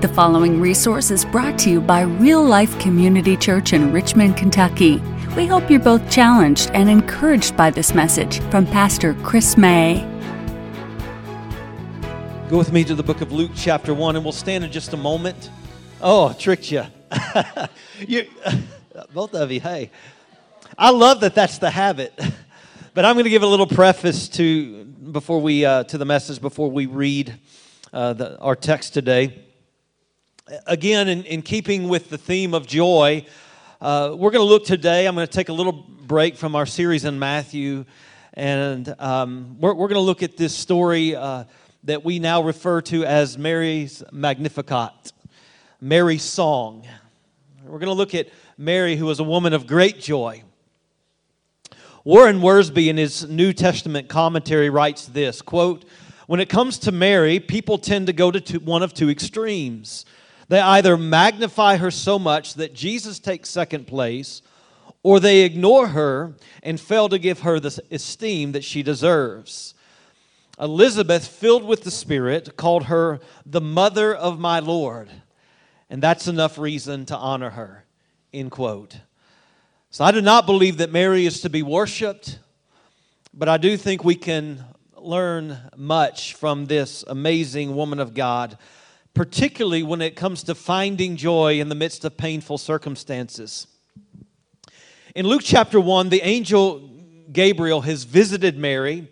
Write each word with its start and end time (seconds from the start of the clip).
The 0.00 0.08
following 0.08 0.62
resource 0.62 1.10
is 1.10 1.26
brought 1.26 1.58
to 1.58 1.70
you 1.70 1.78
by 1.78 2.00
Real 2.00 2.42
Life 2.42 2.78
Community 2.80 3.36
Church 3.36 3.74
in 3.74 3.92
Richmond, 3.92 4.34
Kentucky. 4.34 4.96
We 5.36 5.46
hope 5.46 5.70
you're 5.70 5.78
both 5.78 6.10
challenged 6.10 6.70
and 6.72 6.88
encouraged 6.88 7.54
by 7.54 7.68
this 7.68 7.94
message 7.94 8.40
from 8.44 8.64
Pastor 8.64 9.12
Chris 9.22 9.58
May. 9.58 10.00
Go 12.48 12.56
with 12.56 12.72
me 12.72 12.82
to 12.84 12.94
the 12.94 13.02
book 13.02 13.20
of 13.20 13.30
Luke, 13.30 13.50
chapter 13.54 13.92
1, 13.92 14.16
and 14.16 14.24
we'll 14.24 14.32
stand 14.32 14.64
in 14.64 14.72
just 14.72 14.94
a 14.94 14.96
moment. 14.96 15.50
Oh, 16.00 16.28
I 16.28 16.32
tricked 16.32 16.70
you. 16.72 16.84
you 17.98 18.26
both 19.12 19.34
of 19.34 19.52
you, 19.52 19.60
hey. 19.60 19.90
I 20.78 20.92
love 20.92 21.20
that 21.20 21.34
that's 21.34 21.58
the 21.58 21.70
habit. 21.70 22.18
But 22.92 23.04
I'm 23.04 23.14
going 23.14 23.24
to 23.24 23.30
give 23.30 23.44
a 23.44 23.46
little 23.46 23.68
preface 23.68 24.28
to 24.30 24.84
before 24.84 25.40
we 25.40 25.64
uh, 25.64 25.84
to 25.84 25.96
the 25.96 26.04
message 26.04 26.40
before 26.40 26.68
we 26.68 26.86
read 26.86 27.38
uh, 27.92 28.14
the, 28.14 28.36
our 28.40 28.56
text 28.56 28.94
today. 28.94 29.44
Again, 30.66 31.08
in, 31.08 31.22
in, 31.26 31.42
keeping 31.42 31.88
with 31.88 32.10
the 32.10 32.18
theme 32.18 32.54
of 32.54 32.66
joy, 32.66 33.24
uh, 33.80 34.16
we're 34.18 34.32
going 34.32 34.44
to 34.44 34.48
look 34.48 34.64
today. 34.64 35.06
I'm 35.06 35.14
going 35.14 35.24
to 35.24 35.32
take 35.32 35.48
a 35.48 35.52
little 35.52 35.70
break 35.72 36.34
from 36.34 36.56
our 36.56 36.66
series 36.66 37.04
in 37.04 37.20
Matthew, 37.20 37.84
and 38.34 38.92
um, 38.98 39.56
we're, 39.60 39.74
we're 39.74 39.86
going 39.86 39.94
to 39.94 40.00
look 40.00 40.24
at 40.24 40.36
this 40.36 40.52
story 40.52 41.14
uh, 41.14 41.44
that 41.84 42.04
we 42.04 42.18
now 42.18 42.42
refer 42.42 42.80
to 42.80 43.04
as 43.04 43.38
Mary's 43.38 44.02
Magnificat, 44.10 45.12
Mary's 45.80 46.24
song. 46.24 46.84
We're 47.62 47.78
going 47.78 47.86
to 47.86 47.92
look 47.92 48.16
at 48.16 48.28
Mary, 48.58 48.96
who 48.96 49.06
was 49.06 49.20
a 49.20 49.24
woman 49.24 49.52
of 49.52 49.68
great 49.68 50.00
joy. 50.00 50.42
Warren 52.02 52.40
Wiersbe, 52.40 52.88
in 52.88 52.96
his 52.96 53.28
New 53.28 53.52
Testament 53.52 54.08
commentary, 54.08 54.68
writes 54.68 55.06
this 55.06 55.42
quote, 55.42 55.84
When 56.26 56.40
it 56.40 56.48
comes 56.48 56.80
to 56.80 56.90
Mary, 56.90 57.38
people 57.38 57.78
tend 57.78 58.08
to 58.08 58.12
go 58.12 58.32
to 58.32 58.40
two, 58.40 58.58
one 58.58 58.82
of 58.82 58.94
two 58.94 59.10
extremes. 59.10 60.06
They 60.50 60.58
either 60.58 60.96
magnify 60.96 61.76
her 61.76 61.92
so 61.92 62.18
much 62.18 62.54
that 62.54 62.74
Jesus 62.74 63.20
takes 63.20 63.48
second 63.48 63.86
place, 63.86 64.42
or 65.04 65.20
they 65.20 65.42
ignore 65.42 65.86
her 65.86 66.34
and 66.64 66.80
fail 66.80 67.08
to 67.08 67.20
give 67.20 67.42
her 67.42 67.60
the 67.60 67.80
esteem 67.92 68.50
that 68.50 68.64
she 68.64 68.82
deserves. 68.82 69.74
Elizabeth, 70.58 71.24
filled 71.24 71.62
with 71.62 71.84
the 71.84 71.90
Spirit, 71.92 72.56
called 72.56 72.86
her 72.86 73.20
the 73.46 73.60
mother 73.60 74.12
of 74.12 74.40
my 74.40 74.58
Lord, 74.58 75.08
and 75.88 76.02
that's 76.02 76.26
enough 76.26 76.58
reason 76.58 77.06
to 77.06 77.16
honor 77.16 77.50
her. 77.50 77.84
End 78.32 78.50
quote. 78.50 78.98
So 79.90 80.04
I 80.04 80.10
do 80.10 80.20
not 80.20 80.46
believe 80.46 80.78
that 80.78 80.90
Mary 80.90 81.26
is 81.26 81.42
to 81.42 81.48
be 81.48 81.62
worshiped, 81.62 82.40
but 83.32 83.48
I 83.48 83.56
do 83.56 83.76
think 83.76 84.02
we 84.02 84.16
can 84.16 84.64
learn 84.96 85.58
much 85.76 86.34
from 86.34 86.66
this 86.66 87.04
amazing 87.06 87.76
woman 87.76 88.00
of 88.00 88.14
God, 88.14 88.58
particularly 89.14 89.82
when 89.82 90.00
it 90.00 90.16
comes 90.16 90.42
to 90.44 90.54
finding 90.54 91.16
joy 91.16 91.60
in 91.60 91.68
the 91.68 91.74
midst 91.74 92.04
of 92.04 92.16
painful 92.16 92.58
circumstances. 92.58 93.66
In 95.14 95.26
Luke 95.26 95.42
chapter 95.44 95.80
1, 95.80 96.08
the 96.08 96.22
angel 96.22 96.88
Gabriel 97.32 97.80
has 97.82 98.04
visited 98.04 98.56
Mary, 98.56 99.08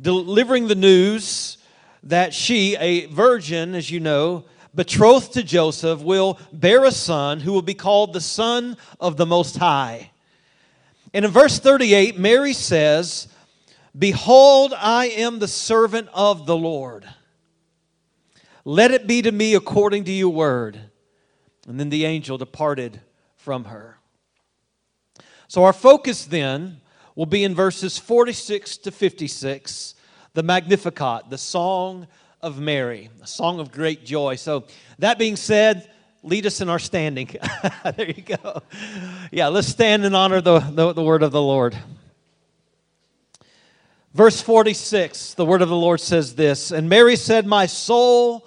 delivering 0.00 0.68
the 0.68 0.74
news 0.74 1.58
that 2.02 2.34
she, 2.34 2.76
a 2.76 3.06
virgin, 3.06 3.74
as 3.74 3.90
you 3.90 4.00
know, 4.00 4.44
betrothed 4.74 5.32
to 5.34 5.42
Joseph, 5.42 6.00
will 6.00 6.38
bear 6.52 6.84
a 6.84 6.92
son 6.92 7.40
who 7.40 7.52
will 7.52 7.62
be 7.62 7.74
called 7.74 8.12
the 8.12 8.20
Son 8.20 8.76
of 9.00 9.16
the 9.16 9.26
Most 9.26 9.56
High. 9.56 10.10
And 11.12 11.24
in 11.24 11.30
verse 11.30 11.58
38, 11.58 12.18
Mary 12.18 12.52
says, 12.52 13.28
Behold, 13.96 14.74
I 14.76 15.06
am 15.06 15.38
the 15.38 15.48
servant 15.48 16.08
of 16.12 16.46
the 16.46 16.56
Lord. 16.56 17.06
Let 18.64 18.90
it 18.90 19.06
be 19.06 19.22
to 19.22 19.32
me 19.32 19.54
according 19.54 20.04
to 20.04 20.12
your 20.12 20.32
word. 20.32 20.80
And 21.68 21.78
then 21.78 21.90
the 21.90 22.04
angel 22.04 22.38
departed 22.38 23.00
from 23.36 23.64
her. 23.66 23.98
So 25.48 25.64
our 25.64 25.72
focus 25.72 26.24
then 26.24 26.80
will 27.14 27.26
be 27.26 27.44
in 27.44 27.54
verses 27.54 27.98
46 27.98 28.78
to 28.78 28.90
56, 28.90 29.94
the 30.32 30.42
Magnificat, 30.42 31.30
the 31.30 31.38
song 31.38 32.06
of 32.42 32.58
Mary, 32.58 33.10
a 33.22 33.26
song 33.26 33.60
of 33.60 33.70
great 33.70 34.04
joy. 34.04 34.34
So, 34.36 34.64
that 34.98 35.18
being 35.18 35.36
said, 35.36 35.90
lead 36.22 36.44
us 36.46 36.60
in 36.60 36.68
our 36.68 36.78
standing. 36.78 37.28
there 37.96 38.10
you 38.10 38.22
go. 38.22 38.62
Yeah, 39.30 39.48
let's 39.48 39.68
stand 39.68 40.04
and 40.04 40.16
honor 40.16 40.40
the, 40.40 40.58
the, 40.58 40.92
the, 40.92 41.02
word 41.02 41.22
of 41.22 41.32
the 41.32 41.40
Lord. 41.40 41.76
Verse 44.12 44.40
46, 44.40 45.34
the 45.34 45.46
word 45.46 45.62
of 45.62 45.68
the 45.68 45.76
Lord 45.76 46.00
says 46.00 46.34
this 46.34 46.70
And 46.70 46.88
Mary 46.88 47.16
said, 47.16 47.46
My 47.46 47.66
soul 47.66 48.46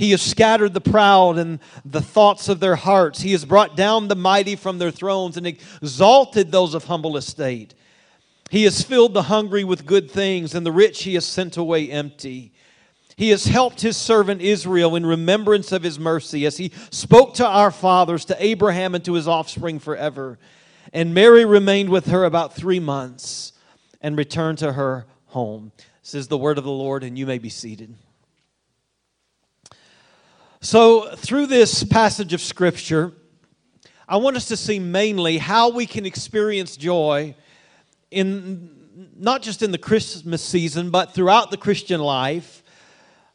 He 0.00 0.12
has 0.12 0.22
scattered 0.22 0.72
the 0.72 0.80
proud 0.80 1.36
and 1.36 1.58
the 1.84 2.00
thoughts 2.00 2.48
of 2.48 2.58
their 2.58 2.76
hearts. 2.76 3.20
He 3.20 3.32
has 3.32 3.44
brought 3.44 3.76
down 3.76 4.08
the 4.08 4.16
mighty 4.16 4.56
from 4.56 4.78
their 4.78 4.90
thrones 4.90 5.36
and 5.36 5.46
exalted 5.46 6.50
those 6.50 6.72
of 6.72 6.84
humble 6.84 7.18
estate. 7.18 7.74
He 8.48 8.64
has 8.64 8.80
filled 8.80 9.12
the 9.12 9.24
hungry 9.24 9.62
with 9.62 9.84
good 9.84 10.10
things, 10.10 10.54
and 10.54 10.64
the 10.64 10.72
rich 10.72 11.02
he 11.02 11.12
has 11.16 11.26
sent 11.26 11.58
away 11.58 11.90
empty. 11.90 12.54
He 13.16 13.28
has 13.28 13.44
helped 13.44 13.82
his 13.82 13.98
servant 13.98 14.40
Israel 14.40 14.96
in 14.96 15.04
remembrance 15.04 15.70
of 15.70 15.82
his 15.82 15.98
mercy 15.98 16.46
as 16.46 16.56
he 16.56 16.72
spoke 16.90 17.34
to 17.34 17.46
our 17.46 17.70
fathers, 17.70 18.24
to 18.24 18.42
Abraham, 18.42 18.94
and 18.94 19.04
to 19.04 19.12
his 19.12 19.28
offspring 19.28 19.78
forever. 19.78 20.38
And 20.94 21.12
Mary 21.12 21.44
remained 21.44 21.90
with 21.90 22.06
her 22.06 22.24
about 22.24 22.54
three 22.54 22.80
months 22.80 23.52
and 24.00 24.16
returned 24.16 24.56
to 24.60 24.72
her 24.72 25.04
home. 25.26 25.72
This 26.02 26.14
is 26.14 26.28
the 26.28 26.38
word 26.38 26.56
of 26.56 26.64
the 26.64 26.70
Lord, 26.70 27.04
and 27.04 27.18
you 27.18 27.26
may 27.26 27.36
be 27.36 27.50
seated. 27.50 27.94
So, 30.62 31.14
through 31.16 31.46
this 31.46 31.84
passage 31.84 32.34
of 32.34 32.40
Scripture, 32.40 33.12
I 34.08 34.18
want 34.18 34.36
us 34.36 34.46
to 34.48 34.56
see 34.56 34.78
mainly 34.78 35.38
how 35.38 35.70
we 35.70 35.86
can 35.86 36.04
experience 36.04 36.76
joy 36.76 37.34
in 38.10 38.76
not 39.16 39.42
just 39.42 39.62
in 39.62 39.70
the 39.70 39.78
Christmas 39.78 40.42
season, 40.42 40.90
but 40.90 41.14
throughout 41.14 41.50
the 41.50 41.56
Christian 41.56 42.00
life, 42.00 42.62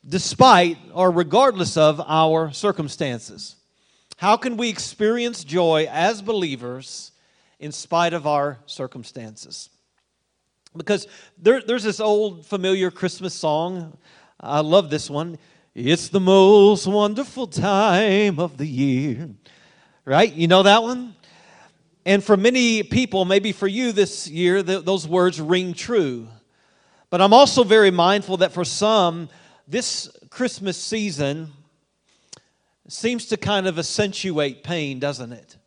despite 0.08 0.78
or 0.94 1.10
regardless 1.10 1.78
of 1.78 2.00
our 2.06 2.52
circumstances. 2.52 3.56
How 4.18 4.38
can 4.38 4.58
we 4.58 4.70
experience 4.70 5.44
joy 5.44 5.88
as 5.90 6.22
believers 6.22 7.12
in 7.60 7.72
spite 7.72 8.14
of 8.14 8.28
our 8.28 8.60
circumstances. 8.66 9.70
Because 10.76 11.08
there, 11.38 11.62
there's 11.62 11.84
this 11.84 12.00
old 12.00 12.46
familiar 12.46 12.92
Christmas 12.92 13.34
song. 13.34 13.98
I 14.40 14.60
love 14.60 14.90
this 14.90 15.10
one. 15.10 15.38
It's 15.76 16.08
the 16.08 16.22
most 16.22 16.88
wonderful 16.88 17.48
time 17.48 18.40
of 18.40 18.56
the 18.56 18.66
year. 18.66 19.30
Right? 20.06 20.32
You 20.32 20.48
know 20.48 20.64
that 20.64 20.82
one? 20.82 21.16
And 22.06 22.24
for 22.24 22.38
many 22.38 22.82
people, 22.82 23.26
maybe 23.26 23.52
for 23.52 23.68
you 23.68 23.92
this 23.92 24.26
year, 24.26 24.64
those 24.64 25.06
words 25.06 25.42
ring 25.42 25.74
true. 25.74 26.30
But 27.10 27.20
I'm 27.22 27.34
also 27.34 27.66
very 27.66 27.92
mindful 27.92 28.38
that 28.38 28.54
for 28.54 28.64
some, 28.64 29.28
this 29.68 30.10
Christmas 30.30 30.78
season 30.78 31.52
seems 32.88 33.26
to 33.26 33.36
kind 33.36 33.68
of 33.68 33.78
accentuate 33.78 34.64
pain, 34.64 35.00
doesn't 35.00 35.34
it? 35.34 35.58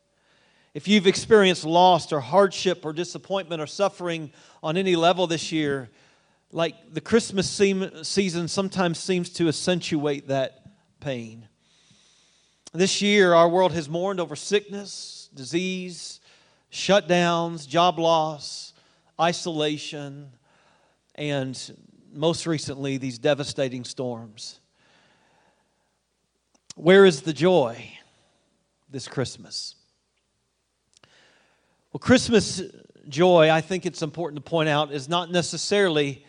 If 0.72 0.88
you've 0.88 1.06
experienced 1.06 1.66
loss 1.66 2.10
or 2.14 2.20
hardship 2.20 2.86
or 2.86 2.94
disappointment 2.94 3.60
or 3.60 3.66
suffering 3.66 4.32
on 4.62 4.78
any 4.78 4.96
level 4.96 5.26
this 5.26 5.52
year, 5.52 5.90
like 6.52 6.74
the 6.92 7.00
Christmas 7.00 7.48
season 7.50 8.48
sometimes 8.48 8.98
seems 8.98 9.30
to 9.30 9.48
accentuate 9.48 10.28
that 10.28 10.62
pain. 11.00 11.46
This 12.72 13.02
year, 13.02 13.34
our 13.34 13.48
world 13.48 13.72
has 13.72 13.88
mourned 13.88 14.20
over 14.20 14.36
sickness, 14.36 15.28
disease, 15.34 16.20
shutdowns, 16.72 17.66
job 17.66 17.98
loss, 17.98 18.72
isolation, 19.20 20.30
and 21.14 21.76
most 22.12 22.46
recently, 22.46 22.96
these 22.96 23.18
devastating 23.18 23.84
storms. 23.84 24.60
Where 26.76 27.04
is 27.04 27.22
the 27.22 27.32
joy 27.32 27.98
this 28.88 29.08
Christmas? 29.08 29.74
Well, 31.92 32.00
Christmas 32.00 32.62
joy, 33.08 33.50
I 33.50 33.60
think 33.60 33.84
it's 33.84 34.02
important 34.02 34.44
to 34.44 34.50
point 34.50 34.68
out, 34.68 34.92
is 34.92 35.08
not 35.08 35.30
necessarily 35.30 36.24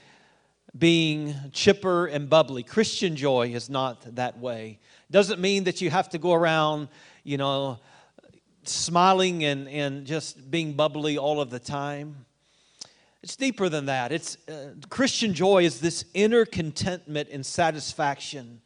being 0.78 1.36
chipper 1.52 2.06
and 2.08 2.30
bubbly. 2.30 2.64
Christian 2.64 3.16
joy 3.16 3.50
is 3.54 3.70
not 3.70 4.16
that 4.16 4.38
way. 4.38 4.80
Doesn't 5.12 5.40
mean 5.40 5.64
that 5.64 5.82
you 5.82 5.90
have 5.90 6.10
to 6.10 6.18
go 6.18 6.34
around, 6.34 6.90
you 7.24 7.38
know, 7.38 7.80
smiling 8.64 9.44
and, 9.44 9.68
and 9.68 10.06
just 10.06 10.52
being 10.52 10.74
bubbly 10.74 11.18
all 11.18 11.42
of 11.42 11.50
the 11.50 11.60
time. 11.60 12.26
It's 13.22 13.36
deeper 13.36 13.68
than 13.68 13.88
that. 13.88 14.12
It's 14.12 14.38
uh, 14.48 14.74
Christian 14.90 15.34
joy 15.34 15.64
is 15.64 15.82
this 15.82 16.06
inner 16.14 16.46
contentment 16.46 17.30
and 17.32 17.46
satisfaction 17.46 18.62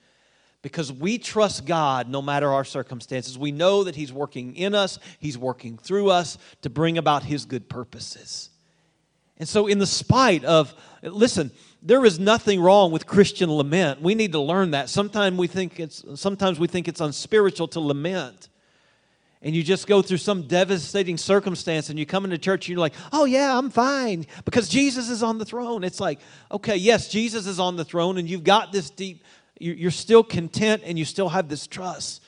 because 0.62 0.92
we 0.92 1.18
trust 1.18 1.66
God 1.66 2.08
no 2.08 2.22
matter 2.22 2.52
our 2.52 2.64
circumstances. 2.64 3.38
We 3.38 3.52
know 3.52 3.84
that 3.84 3.96
He's 3.96 4.14
working 4.14 4.56
in 4.56 4.76
us, 4.76 5.00
He's 5.20 5.38
working 5.38 5.78
through 5.78 6.10
us 6.10 6.38
to 6.62 6.70
bring 6.70 6.98
about 6.98 7.24
His 7.24 7.46
good 7.46 7.68
purposes. 7.68 8.50
And 9.38 9.50
so, 9.50 9.66
in 9.68 9.80
the 9.80 9.88
spite 9.88 10.46
of, 10.46 10.74
listen, 11.02 11.52
there 11.86 12.06
is 12.06 12.18
nothing 12.18 12.62
wrong 12.62 12.92
with 12.92 13.06
Christian 13.06 13.52
lament. 13.52 14.02
We 14.02 14.16
need 14.16 14.32
to 14.32 14.40
learn 14.40 14.72
that. 14.72 14.90
Sometimes 14.90 15.38
we 15.38 15.48
think 15.48 15.80
it's, 15.80 16.04
sometimes 16.16 16.58
we 16.58 16.68
think 16.68 16.88
it's 16.88 17.02
unspiritual 17.02 17.68
to 17.70 17.82
lament 17.82 18.50
and 19.44 19.54
you 19.54 19.62
just 19.62 19.88
go 19.88 20.02
through 20.02 20.18
some 20.18 20.44
devastating 20.44 21.18
circumstance 21.18 21.90
and 21.90 22.00
you 22.00 22.06
come 22.06 22.24
into 22.24 22.38
church 22.38 22.66
and 22.66 22.70
you're 22.70 22.80
like, 22.80 22.94
oh, 23.12 23.26
yeah, 23.26 23.58
I'm 23.58 23.70
fine 23.70 24.26
because 24.46 24.70
Jesus 24.70 25.10
is 25.10 25.22
on 25.22 25.38
the 25.38 25.44
throne. 25.44 25.84
It's 25.84 26.00
like, 26.00 26.20
okay, 26.50 26.78
yes, 26.78 27.10
Jesus 27.10 27.46
is 27.46 27.60
on 27.60 27.76
the 27.76 27.84
throne 27.84 28.18
and 28.18 28.30
you've 28.30 28.46
got 28.46 28.72
this 28.72 28.90
deep, 28.90 29.22
you're 29.60 29.92
still 29.92 30.24
content 30.24 30.84
and 30.86 30.98
you 30.98 31.04
still 31.04 31.28
have 31.28 31.50
this 31.50 31.68
trust. 31.68 32.24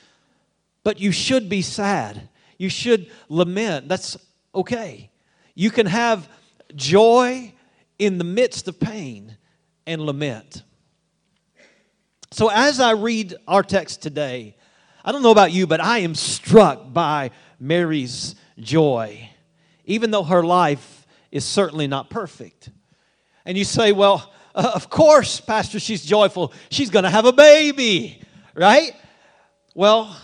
But 0.84 1.00
you 1.00 1.10
should 1.10 1.48
be 1.48 1.62
sad. 1.62 2.28
You 2.58 2.68
should 2.68 3.10
lament. 3.30 3.88
That's 3.88 4.18
okay. 4.54 5.10
You 5.54 5.70
can 5.70 5.86
have 5.86 6.28
joy 6.74 7.54
in 7.98 8.18
the 8.18 8.24
midst 8.24 8.68
of 8.68 8.78
pain 8.78 9.38
and 9.86 10.02
lament. 10.02 10.62
So, 12.32 12.50
as 12.50 12.80
I 12.80 12.92
read 12.92 13.34
our 13.46 13.62
text 13.62 14.02
today, 14.02 14.56
I 15.04 15.12
don't 15.12 15.22
know 15.22 15.30
about 15.30 15.52
you, 15.52 15.66
but 15.66 15.80
I 15.80 15.98
am 15.98 16.14
struck 16.14 16.92
by 16.92 17.30
Mary's 17.60 18.34
joy, 18.58 19.30
even 19.84 20.10
though 20.10 20.24
her 20.24 20.42
life 20.42 21.06
is 21.30 21.44
certainly 21.44 21.86
not 21.86 22.10
perfect. 22.10 22.70
And 23.44 23.56
you 23.56 23.64
say, 23.64 23.92
well, 23.92 24.32
uh, 24.54 24.72
of 24.74 24.90
course, 24.90 25.40
Pastor, 25.40 25.78
she's 25.78 26.04
joyful. 26.04 26.52
She's 26.70 26.90
going 26.90 27.04
to 27.04 27.10
have 27.10 27.24
a 27.24 27.32
baby, 27.32 28.20
right? 28.54 28.92
Well, 29.74 30.16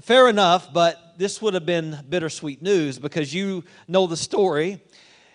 fair 0.00 0.28
enough, 0.28 0.72
but 0.72 1.14
this 1.16 1.40
would 1.40 1.54
have 1.54 1.66
been 1.66 1.98
bittersweet 2.08 2.62
news 2.62 2.98
because 2.98 3.32
you 3.32 3.64
know 3.86 4.06
the 4.06 4.16
story. 4.16 4.82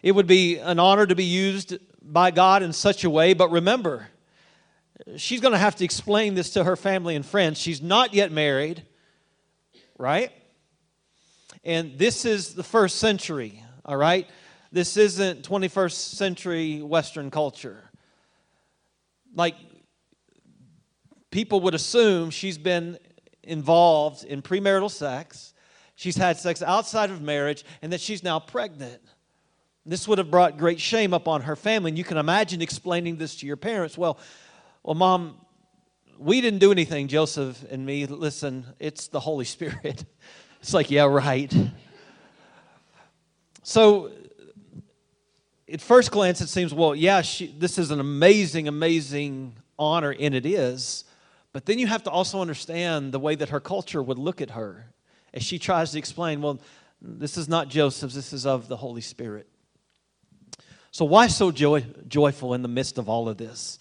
It 0.04 0.12
would 0.12 0.28
be 0.28 0.58
an 0.58 0.80
honor 0.80 1.06
to 1.06 1.16
be 1.16 1.26
used 1.26 1.78
by 2.12 2.32
God 2.32 2.64
in 2.64 2.74
such 2.74 3.04
a 3.04 3.10
way, 3.10 3.34
but 3.34 3.52
remember, 3.52 4.08
she's 5.18 5.42
going 5.42 5.54
to 5.54 5.58
have 5.60 5.76
to 5.78 5.86
explain 5.86 6.36
this 6.36 6.52
to 6.52 6.64
her 6.64 6.76
family 6.76 7.16
and 7.16 7.26
friends. 7.26 7.60
She's 7.60 7.82
not 7.82 8.14
yet 8.14 8.32
married 8.32 8.84
right? 10.00 10.32
And 11.64 12.00
this 12.00 12.26
is 12.26 12.56
the 12.56 12.64
first 12.64 12.98
century, 12.98 13.64
all 13.86 13.98
right? 13.98 14.28
This 14.72 14.98
isn't 14.98 15.48
21st 15.48 15.92
century 15.92 16.82
Western 16.82 17.30
culture. 17.30 17.84
Like, 19.36 19.56
people 21.30 21.60
would 21.62 21.76
assume 21.76 22.32
she's 22.32 22.58
been 22.58 22.98
involved 23.44 24.24
in 24.24 24.42
premarital 24.42 24.90
sex, 24.90 25.54
she's 25.96 26.16
had 26.16 26.38
sex 26.38 26.64
outside 26.64 27.12
of 27.12 27.22
marriage, 27.22 27.66
and 27.82 27.92
that 27.94 28.02
she's 28.02 28.24
now 28.24 28.40
pregnant. 28.40 29.02
This 29.90 30.08
would 30.08 30.20
have 30.20 30.30
brought 30.30 30.60
great 30.60 30.80
shame 30.80 31.16
upon 31.16 31.42
her 31.42 31.56
family. 31.56 31.90
And 31.90 31.98
you 31.98 32.04
can 32.04 32.18
imagine 32.18 32.62
explaining 32.62 33.18
this 33.18 33.38
to 33.38 33.48
your 33.48 33.58
parents. 33.58 33.98
Well, 33.98 34.20
well, 34.84 34.94
mom, 34.94 35.36
we 36.20 36.42
didn't 36.42 36.60
do 36.60 36.72
anything, 36.72 37.08
Joseph 37.08 37.66
and 37.72 37.84
me. 37.84 38.06
Listen, 38.06 38.68
it's 38.78 39.08
the 39.08 39.20
Holy 39.20 39.46
Spirit. 39.46 40.06
It's 40.62 40.74
like, 40.74 40.92
yeah, 40.92 41.06
right. 41.06 41.54
So, 43.64 44.12
at 45.72 45.80
first 45.80 46.12
glance, 46.12 46.42
it 46.42 46.50
seems, 46.50 46.74
well, 46.74 46.94
yeah, 46.94 47.22
she, 47.22 47.48
this 47.48 47.78
is 47.78 47.92
an 47.92 48.02
amazing, 48.02 48.68
amazing 48.68 49.56
honor, 49.78 50.14
and 50.20 50.36
it 50.36 50.46
is. 50.46 51.06
But 51.54 51.66
then 51.66 51.80
you 51.80 51.88
have 51.88 52.04
to 52.04 52.12
also 52.12 52.42
understand 52.42 53.14
the 53.14 53.20
way 53.20 53.36
that 53.36 53.48
her 53.48 53.62
culture 53.62 54.04
would 54.04 54.20
look 54.20 54.42
at 54.42 54.50
her 54.50 54.92
as 55.34 55.42
she 55.42 55.58
tries 55.60 55.94
to 55.94 55.98
explain, 55.98 56.42
well, 56.42 56.60
this 57.02 57.38
is 57.38 57.48
not 57.48 57.70
Joseph's, 57.70 58.16
this 58.16 58.34
is 58.34 58.46
of 58.46 58.68
the 58.68 58.76
Holy 58.76 59.00
Spirit. 59.00 59.48
So, 60.92 61.06
why 61.06 61.28
so 61.28 61.52
joy, 61.52 61.86
joyful 62.08 62.54
in 62.54 62.62
the 62.62 62.68
midst 62.68 62.98
of 62.98 63.10
all 63.10 63.30
of 63.30 63.38
this? 63.38 63.80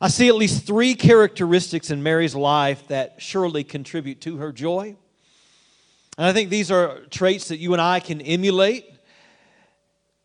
I 0.00 0.08
see 0.08 0.28
at 0.28 0.34
least 0.34 0.66
three 0.66 0.94
characteristics 0.94 1.90
in 1.90 2.02
Mary's 2.02 2.34
life 2.34 2.88
that 2.88 3.16
surely 3.18 3.64
contribute 3.64 4.22
to 4.22 4.38
her 4.38 4.50
joy. 4.50 4.96
And 6.16 6.26
I 6.26 6.32
think 6.32 6.48
these 6.48 6.70
are 6.70 7.00
traits 7.10 7.48
that 7.48 7.58
you 7.58 7.74
and 7.74 7.82
I 7.82 8.00
can 8.00 8.22
emulate. 8.22 8.86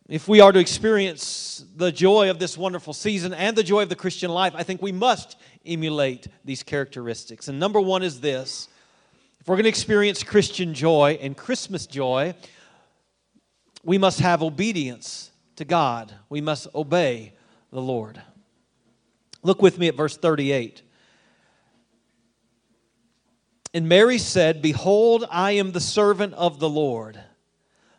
If 0.07 0.27
we 0.27 0.39
are 0.39 0.51
to 0.51 0.59
experience 0.59 1.65
the 1.75 1.91
joy 1.91 2.29
of 2.29 2.39
this 2.39 2.57
wonderful 2.57 2.93
season 2.93 3.33
and 3.33 3.55
the 3.55 3.63
joy 3.63 3.81
of 3.81 3.89
the 3.89 3.95
Christian 3.95 4.31
life, 4.31 4.53
I 4.55 4.63
think 4.63 4.81
we 4.81 4.93
must 4.93 5.35
emulate 5.65 6.27
these 6.45 6.63
characteristics. 6.63 7.49
And 7.49 7.59
number 7.59 7.81
one 7.81 8.03
is 8.03 8.21
this 8.21 8.69
if 9.41 9.47
we're 9.47 9.55
going 9.55 9.63
to 9.63 9.69
experience 9.69 10.23
Christian 10.23 10.73
joy 10.73 11.19
and 11.21 11.35
Christmas 11.35 11.85
joy, 11.85 12.33
we 13.83 13.97
must 13.97 14.19
have 14.21 14.41
obedience 14.41 15.31
to 15.57 15.65
God, 15.65 16.13
we 16.29 16.41
must 16.41 16.67
obey 16.75 17.33
the 17.71 17.81
Lord. 17.81 18.21
Look 19.43 19.61
with 19.61 19.77
me 19.77 19.87
at 19.87 19.95
verse 19.95 20.17
38. 20.17 20.81
And 23.73 23.89
Mary 23.89 24.17
said, 24.17 24.61
Behold, 24.61 25.25
I 25.29 25.51
am 25.51 25.71
the 25.71 25.81
servant 25.81 26.33
of 26.33 26.59
the 26.59 26.69
Lord. 26.69 27.19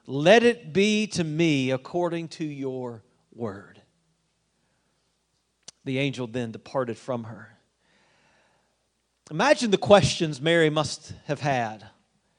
Let 0.07 0.43
it 0.43 0.73
be 0.73 1.07
to 1.09 1.25
me 1.25 1.71
according 1.71 2.29
to 2.29 2.45
your 2.45 3.03
word. 3.35 3.81
The 5.85 5.99
angel 5.99 6.27
then 6.27 6.51
departed 6.51 6.97
from 6.97 7.25
her. 7.25 7.57
Imagine 9.31 9.71
the 9.71 9.79
questions 9.79 10.41
Mary 10.41 10.71
must 10.71 11.13
have 11.27 11.41
had. 11.41 11.87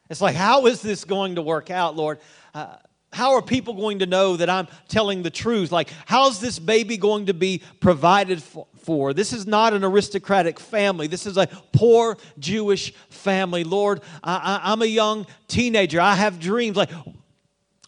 It's 0.09 0.21
like, 0.21 0.35
how 0.35 0.65
is 0.67 0.81
this 0.81 1.03
going 1.03 1.35
to 1.35 1.41
work 1.41 1.69
out, 1.69 1.95
Lord? 1.95 2.19
Uh, 2.53 2.77
how 3.17 3.33
are 3.33 3.41
people 3.41 3.73
going 3.73 3.97
to 3.99 4.05
know 4.05 4.37
that 4.37 4.47
I'm 4.47 4.67
telling 4.87 5.23
the 5.23 5.31
truth? 5.31 5.71
Like, 5.71 5.89
how's 6.05 6.39
this 6.39 6.59
baby 6.59 6.97
going 6.97 7.25
to 7.25 7.33
be 7.33 7.63
provided 7.79 8.43
for? 8.43 9.11
This 9.11 9.33
is 9.33 9.47
not 9.47 9.73
an 9.73 9.83
aristocratic 9.83 10.59
family. 10.59 11.07
This 11.07 11.25
is 11.25 11.35
a 11.35 11.47
poor 11.73 12.17
Jewish 12.37 12.93
family. 13.09 13.63
Lord, 13.63 14.01
I, 14.23 14.59
I, 14.63 14.71
I'm 14.71 14.83
a 14.83 14.85
young 14.85 15.25
teenager. 15.47 15.99
I 15.99 16.13
have 16.13 16.39
dreams. 16.39 16.77
Like, 16.77 16.91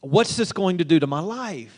what's 0.02 0.36
this 0.36 0.52
going 0.52 0.80
to 0.80 0.84
do 0.84 1.00
to 1.00 1.06
my 1.06 1.20
life? 1.20 1.78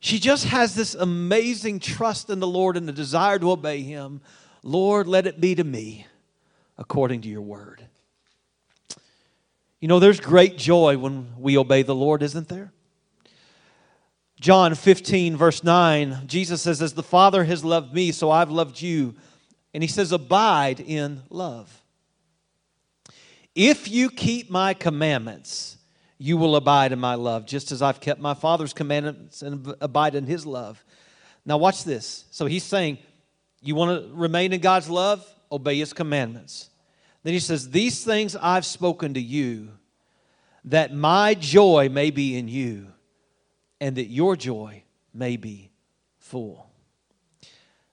She 0.00 0.18
just 0.18 0.46
has 0.46 0.74
this 0.74 0.96
amazing 0.96 1.78
trust 1.78 2.28
in 2.28 2.40
the 2.40 2.46
Lord 2.46 2.76
and 2.76 2.88
the 2.88 2.92
desire 2.92 3.38
to 3.38 3.52
obey 3.52 3.82
Him. 3.82 4.20
Lord, 4.64 5.06
let 5.06 5.28
it 5.28 5.40
be 5.40 5.54
to 5.54 5.64
me 5.64 6.08
according 6.76 7.20
to 7.20 7.28
your 7.28 7.42
word. 7.42 7.85
You 9.80 9.88
know, 9.88 9.98
there's 9.98 10.20
great 10.20 10.56
joy 10.56 10.96
when 10.96 11.34
we 11.38 11.58
obey 11.58 11.82
the 11.82 11.94
Lord, 11.94 12.22
isn't 12.22 12.48
there? 12.48 12.72
John 14.40 14.74
15, 14.74 15.36
verse 15.36 15.64
9, 15.64 16.22
Jesus 16.26 16.62
says, 16.62 16.82
As 16.82 16.94
the 16.94 17.02
Father 17.02 17.44
has 17.44 17.64
loved 17.64 17.94
me, 17.94 18.12
so 18.12 18.30
I've 18.30 18.50
loved 18.50 18.80
you. 18.80 19.14
And 19.74 19.82
he 19.82 19.88
says, 19.88 20.12
Abide 20.12 20.80
in 20.80 21.22
love. 21.30 21.82
If 23.54 23.88
you 23.88 24.10
keep 24.10 24.50
my 24.50 24.74
commandments, 24.74 25.78
you 26.18 26.36
will 26.36 26.56
abide 26.56 26.92
in 26.92 26.98
my 26.98 27.14
love, 27.14 27.46
just 27.46 27.72
as 27.72 27.82
I've 27.82 28.00
kept 28.00 28.20
my 28.20 28.34
Father's 28.34 28.72
commandments 28.72 29.42
and 29.42 29.74
abide 29.80 30.14
in 30.14 30.26
his 30.26 30.46
love. 30.46 30.82
Now, 31.44 31.56
watch 31.58 31.84
this. 31.84 32.24
So 32.30 32.46
he's 32.46 32.64
saying, 32.64 32.98
You 33.62 33.74
want 33.74 34.02
to 34.02 34.14
remain 34.14 34.52
in 34.52 34.60
God's 34.60 34.90
love? 34.90 35.26
Obey 35.50 35.78
his 35.78 35.92
commandments. 35.92 36.70
Then 37.26 37.32
he 37.32 37.40
says, 37.40 37.70
These 37.70 38.04
things 38.04 38.36
I've 38.36 38.64
spoken 38.64 39.14
to 39.14 39.20
you, 39.20 39.70
that 40.66 40.94
my 40.94 41.34
joy 41.34 41.88
may 41.90 42.12
be 42.12 42.38
in 42.38 42.46
you, 42.46 42.86
and 43.80 43.96
that 43.96 44.04
your 44.04 44.36
joy 44.36 44.84
may 45.12 45.36
be 45.36 45.72
full. 46.20 46.70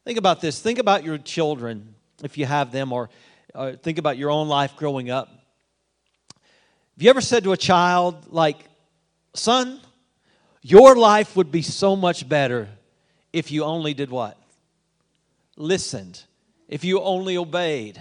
Think 0.06 0.20
about 0.20 0.40
this. 0.40 0.62
Think 0.62 0.78
about 0.78 1.04
your 1.04 1.18
children, 1.18 1.96
if 2.24 2.38
you 2.38 2.46
have 2.46 2.72
them, 2.72 2.94
or, 2.94 3.10
or 3.56 3.74
think 3.74 3.98
about 3.98 4.20
your 4.20 4.30
own 4.30 4.50
life 4.50 4.76
growing 4.76 5.10
up. 5.10 5.30
Have 5.30 7.02
you 7.02 7.10
ever 7.10 7.20
said 7.20 7.44
to 7.46 7.54
a 7.54 7.58
child, 7.58 8.32
like, 8.32 8.60
son, 9.34 9.82
your 10.62 10.96
life 10.96 11.36
would 11.36 11.52
be 11.52 11.64
so 11.64 11.96
much 11.96 12.30
better 12.30 12.70
if 13.34 13.50
you 13.50 13.64
only 13.64 13.96
did 13.96 14.12
what? 14.12 14.38
Listened, 15.58 16.22
if 16.68 16.84
you 16.84 17.02
only 17.02 17.36
obeyed. 17.36 18.00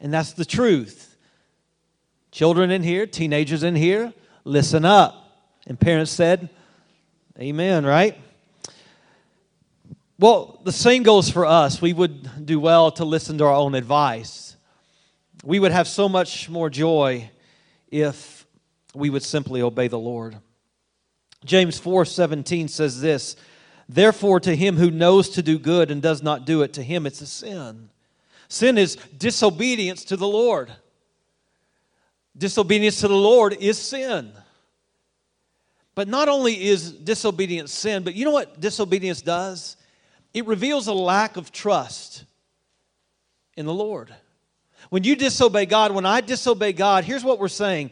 And 0.00 0.12
that's 0.12 0.32
the 0.32 0.44
truth. 0.44 1.16
Children 2.30 2.70
in 2.70 2.82
here, 2.82 3.06
teenagers 3.06 3.62
in 3.62 3.74
here, 3.74 4.12
listen 4.44 4.84
up. 4.84 5.22
And 5.66 5.78
parents 5.78 6.12
said, 6.12 6.50
Amen, 7.38 7.84
right? 7.84 8.18
Well, 10.18 10.60
the 10.64 10.72
same 10.72 11.02
goes 11.02 11.28
for 11.28 11.44
us. 11.44 11.82
We 11.82 11.92
would 11.92 12.46
do 12.46 12.58
well 12.58 12.90
to 12.92 13.04
listen 13.04 13.36
to 13.38 13.44
our 13.44 13.54
own 13.54 13.74
advice. 13.74 14.56
We 15.44 15.58
would 15.58 15.72
have 15.72 15.86
so 15.86 16.08
much 16.08 16.48
more 16.48 16.70
joy 16.70 17.30
if 17.88 18.46
we 18.94 19.10
would 19.10 19.22
simply 19.22 19.60
obey 19.60 19.88
the 19.88 19.98
Lord. 19.98 20.38
James 21.44 21.78
4:17 21.78 22.68
says 22.68 23.00
this, 23.00 23.36
Therefore 23.88 24.40
to 24.40 24.56
him 24.56 24.76
who 24.76 24.90
knows 24.90 25.28
to 25.30 25.42
do 25.42 25.58
good 25.58 25.90
and 25.90 26.02
does 26.02 26.22
not 26.22 26.46
do 26.46 26.62
it, 26.62 26.72
to 26.74 26.82
him 26.82 27.06
it's 27.06 27.20
a 27.20 27.26
sin. 27.26 27.90
Sin 28.48 28.78
is 28.78 28.96
disobedience 29.16 30.04
to 30.04 30.16
the 30.16 30.28
Lord. 30.28 30.72
Disobedience 32.36 33.00
to 33.00 33.08
the 33.08 33.16
Lord 33.16 33.56
is 33.60 33.78
sin. 33.78 34.32
But 35.94 36.08
not 36.08 36.28
only 36.28 36.62
is 36.66 36.92
disobedience 36.92 37.72
sin, 37.72 38.02
but 38.02 38.14
you 38.14 38.24
know 38.24 38.30
what 38.30 38.60
disobedience 38.60 39.22
does? 39.22 39.76
It 40.34 40.46
reveals 40.46 40.86
a 40.86 40.92
lack 40.92 41.38
of 41.38 41.50
trust 41.50 42.24
in 43.56 43.64
the 43.64 43.72
Lord. 43.72 44.14
When 44.90 45.02
you 45.02 45.16
disobey 45.16 45.66
God, 45.66 45.92
when 45.92 46.06
I 46.06 46.20
disobey 46.20 46.74
God, 46.74 47.04
here's 47.04 47.24
what 47.24 47.38
we're 47.38 47.48
saying 47.48 47.90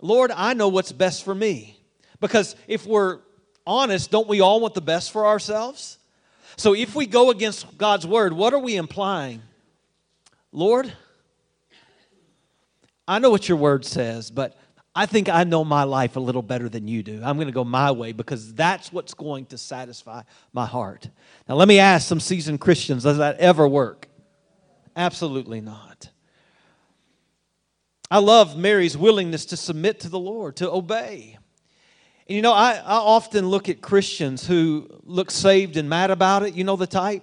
Lord, 0.00 0.30
I 0.30 0.54
know 0.54 0.68
what's 0.68 0.92
best 0.92 1.24
for 1.24 1.34
me. 1.34 1.78
Because 2.20 2.56
if 2.66 2.86
we're 2.86 3.20
honest, 3.66 4.10
don't 4.10 4.28
we 4.28 4.40
all 4.40 4.60
want 4.60 4.74
the 4.74 4.80
best 4.80 5.12
for 5.12 5.26
ourselves? 5.26 5.98
So 6.56 6.74
if 6.74 6.96
we 6.96 7.06
go 7.06 7.30
against 7.30 7.78
God's 7.78 8.06
word, 8.06 8.32
what 8.32 8.52
are 8.52 8.58
we 8.58 8.76
implying? 8.76 9.42
Lord, 10.52 10.92
I 13.06 13.18
know 13.18 13.30
what 13.30 13.48
your 13.48 13.58
word 13.58 13.84
says, 13.84 14.30
but 14.30 14.56
I 14.94 15.06
think 15.06 15.28
I 15.28 15.44
know 15.44 15.64
my 15.64 15.84
life 15.84 16.16
a 16.16 16.20
little 16.20 16.42
better 16.42 16.68
than 16.68 16.88
you 16.88 17.02
do. 17.02 17.22
I'm 17.22 17.36
going 17.36 17.46
to 17.46 17.52
go 17.52 17.64
my 17.64 17.92
way 17.92 18.12
because 18.12 18.52
that's 18.54 18.92
what's 18.92 19.14
going 19.14 19.46
to 19.46 19.58
satisfy 19.58 20.22
my 20.52 20.66
heart. 20.66 21.08
Now, 21.48 21.54
let 21.54 21.68
me 21.68 21.78
ask 21.78 22.08
some 22.08 22.20
seasoned 22.20 22.60
Christians 22.60 23.04
does 23.04 23.18
that 23.18 23.38
ever 23.38 23.68
work? 23.68 24.08
Absolutely 24.96 25.60
not. 25.60 26.10
I 28.10 28.18
love 28.18 28.56
Mary's 28.56 28.96
willingness 28.96 29.44
to 29.46 29.56
submit 29.56 30.00
to 30.00 30.08
the 30.08 30.18
Lord, 30.18 30.56
to 30.56 30.70
obey. 30.70 31.38
And 32.26 32.36
you 32.36 32.42
know, 32.42 32.52
I, 32.52 32.72
I 32.74 32.96
often 32.96 33.48
look 33.48 33.68
at 33.68 33.80
Christians 33.80 34.46
who 34.46 34.88
look 35.04 35.30
saved 35.30 35.76
and 35.76 35.88
mad 35.88 36.10
about 36.10 36.42
it. 36.42 36.54
You 36.54 36.64
know 36.64 36.76
the 36.76 36.86
type? 36.86 37.22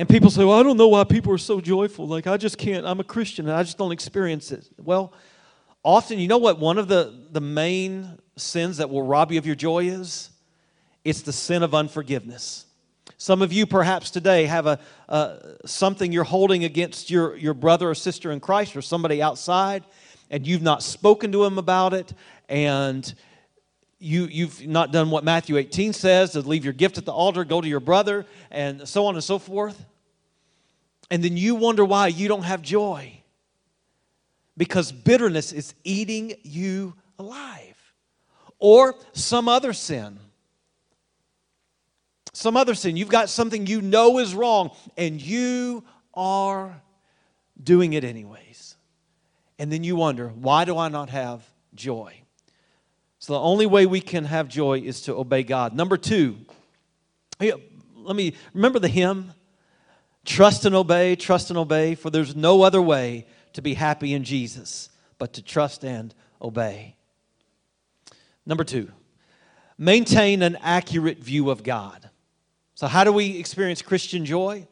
And 0.00 0.08
people 0.08 0.30
say, 0.30 0.46
well, 0.46 0.58
I 0.58 0.62
don't 0.62 0.78
know 0.78 0.88
why 0.88 1.04
people 1.04 1.30
are 1.34 1.36
so 1.36 1.60
joyful. 1.60 2.08
Like, 2.08 2.26
I 2.26 2.38
just 2.38 2.56
can't, 2.56 2.86
I'm 2.86 3.00
a 3.00 3.04
Christian 3.04 3.46
and 3.46 3.54
I 3.54 3.62
just 3.62 3.76
don't 3.76 3.92
experience 3.92 4.50
it. 4.50 4.66
Well, 4.78 5.12
often, 5.82 6.18
you 6.18 6.26
know 6.26 6.38
what 6.38 6.58
one 6.58 6.78
of 6.78 6.88
the, 6.88 7.26
the 7.30 7.42
main 7.42 8.18
sins 8.34 8.78
that 8.78 8.88
will 8.88 9.02
rob 9.02 9.30
you 9.30 9.36
of 9.36 9.44
your 9.44 9.56
joy 9.56 9.88
is? 9.88 10.30
It's 11.04 11.20
the 11.20 11.34
sin 11.34 11.62
of 11.62 11.74
unforgiveness. 11.74 12.64
Some 13.18 13.42
of 13.42 13.52
you, 13.52 13.66
perhaps 13.66 14.10
today, 14.10 14.46
have 14.46 14.66
a, 14.66 15.58
something 15.66 16.12
you're 16.12 16.24
holding 16.24 16.64
against 16.64 17.10
your, 17.10 17.36
your 17.36 17.52
brother 17.52 17.90
or 17.90 17.94
sister 17.94 18.32
in 18.32 18.40
Christ 18.40 18.76
or 18.76 18.80
somebody 18.80 19.20
outside, 19.20 19.84
and 20.30 20.46
you've 20.46 20.62
not 20.62 20.82
spoken 20.82 21.30
to 21.32 21.44
him 21.44 21.58
about 21.58 21.92
it, 21.92 22.14
and 22.48 23.12
you, 23.98 24.24
you've 24.24 24.66
not 24.66 24.92
done 24.92 25.10
what 25.10 25.24
Matthew 25.24 25.58
18 25.58 25.92
says 25.92 26.30
to 26.30 26.40
leave 26.40 26.64
your 26.64 26.72
gift 26.72 26.96
at 26.96 27.04
the 27.04 27.12
altar, 27.12 27.44
go 27.44 27.60
to 27.60 27.68
your 27.68 27.80
brother, 27.80 28.24
and 28.50 28.88
so 28.88 29.04
on 29.04 29.14
and 29.14 29.22
so 29.22 29.38
forth. 29.38 29.84
And 31.10 31.24
then 31.24 31.36
you 31.36 31.56
wonder 31.56 31.84
why 31.84 32.06
you 32.06 32.28
don't 32.28 32.44
have 32.44 32.62
joy. 32.62 33.20
Because 34.56 34.92
bitterness 34.92 35.52
is 35.52 35.74
eating 35.84 36.34
you 36.42 36.94
alive. 37.18 37.76
Or 38.58 38.94
some 39.12 39.48
other 39.48 39.72
sin. 39.72 40.18
Some 42.32 42.56
other 42.56 42.74
sin. 42.74 42.96
You've 42.96 43.08
got 43.08 43.28
something 43.28 43.66
you 43.66 43.80
know 43.80 44.18
is 44.18 44.34
wrong, 44.34 44.70
and 44.96 45.20
you 45.20 45.82
are 46.14 46.80
doing 47.62 47.92
it 47.94 48.04
anyways. 48.04 48.76
And 49.58 49.72
then 49.72 49.82
you 49.82 49.96
wonder, 49.96 50.28
why 50.28 50.64
do 50.64 50.78
I 50.78 50.88
not 50.88 51.10
have 51.10 51.42
joy? 51.74 52.22
So 53.18 53.34
the 53.34 53.40
only 53.40 53.66
way 53.66 53.84
we 53.84 54.00
can 54.00 54.24
have 54.24 54.48
joy 54.48 54.78
is 54.78 55.02
to 55.02 55.14
obey 55.14 55.42
God. 55.42 55.74
Number 55.74 55.96
two, 55.96 56.38
let 57.38 58.16
me 58.16 58.34
remember 58.54 58.78
the 58.78 58.88
hymn 58.88 59.32
trust 60.30 60.64
and 60.64 60.76
obey, 60.76 61.16
trust 61.16 61.50
and 61.50 61.58
obey, 61.58 61.96
for 61.96 62.08
there's 62.08 62.36
no 62.36 62.62
other 62.62 62.80
way 62.80 63.26
to 63.52 63.60
be 63.60 63.74
happy 63.74 64.14
in 64.14 64.22
Jesus 64.22 64.88
but 65.18 65.32
to 65.32 65.42
trust 65.42 65.84
and 65.84 66.14
obey. 66.40 66.94
Number 68.46 68.62
two, 68.62 68.90
maintain 69.76 70.42
an 70.42 70.56
accurate 70.62 71.18
view 71.18 71.50
of 71.50 71.64
God. 71.64 72.08
So, 72.74 72.86
how 72.86 73.02
do 73.02 73.12
we 73.12 73.38
experience 73.38 73.82
Christian 73.82 74.24
joy? 74.24 74.68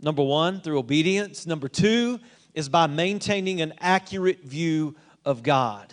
Number 0.00 0.22
one, 0.22 0.60
through 0.60 0.80
obedience. 0.80 1.46
Number 1.46 1.68
two 1.68 2.18
is 2.52 2.68
by 2.68 2.88
maintaining 2.88 3.60
an 3.62 3.74
accurate 3.78 4.42
view 4.42 4.96
of 5.24 5.44
God 5.44 5.92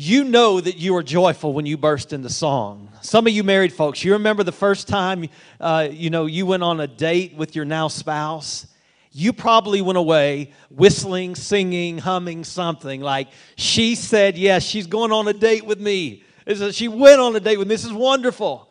you 0.00 0.24
know 0.24 0.58
that 0.58 0.78
you 0.78 0.96
are 0.96 1.02
joyful 1.02 1.52
when 1.52 1.66
you 1.66 1.76
burst 1.76 2.14
into 2.14 2.30
song. 2.30 2.88
Some 3.02 3.26
of 3.26 3.34
you 3.34 3.44
married 3.44 3.70
folks, 3.70 4.02
you 4.02 4.14
remember 4.14 4.42
the 4.42 4.50
first 4.50 4.88
time 4.88 5.28
uh, 5.60 5.88
you 5.90 6.08
know 6.08 6.24
you 6.24 6.46
went 6.46 6.62
on 6.62 6.80
a 6.80 6.86
date 6.86 7.34
with 7.34 7.54
your 7.54 7.66
now 7.66 7.88
spouse. 7.88 8.66
You 9.12 9.34
probably 9.34 9.82
went 9.82 9.98
away 9.98 10.52
whistling, 10.70 11.34
singing, 11.34 11.98
humming 11.98 12.44
something 12.44 13.02
like 13.02 13.28
she 13.56 13.94
said, 13.94 14.38
"Yes, 14.38 14.62
she's 14.62 14.86
going 14.86 15.12
on 15.12 15.28
a 15.28 15.34
date 15.34 15.66
with 15.66 15.80
me." 15.80 16.22
She 16.72 16.88
went 16.88 17.20
on 17.20 17.36
a 17.36 17.40
date 17.40 17.58
with 17.58 17.68
me. 17.68 17.74
This 17.74 17.84
is 17.84 17.92
wonderful. 17.92 18.70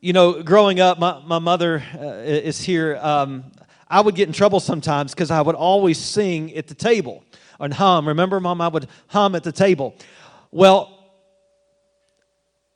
You 0.00 0.12
know, 0.12 0.42
growing 0.42 0.80
up, 0.80 0.98
my, 0.98 1.22
my 1.24 1.38
mother 1.38 1.84
uh, 1.94 2.04
is 2.24 2.60
here. 2.60 2.98
Um, 3.00 3.44
I 3.88 4.00
would 4.00 4.16
get 4.16 4.26
in 4.26 4.34
trouble 4.34 4.58
sometimes 4.58 5.14
because 5.14 5.30
I 5.30 5.40
would 5.40 5.54
always 5.54 5.98
sing 5.98 6.54
at 6.56 6.66
the 6.66 6.74
table 6.74 7.22
and 7.58 7.74
hum. 7.74 8.08
Remember, 8.08 8.40
Mom, 8.40 8.60
I 8.60 8.68
would 8.68 8.88
hum 9.08 9.34
at 9.34 9.42
the 9.42 9.52
table. 9.52 9.94
Well, 10.50 10.94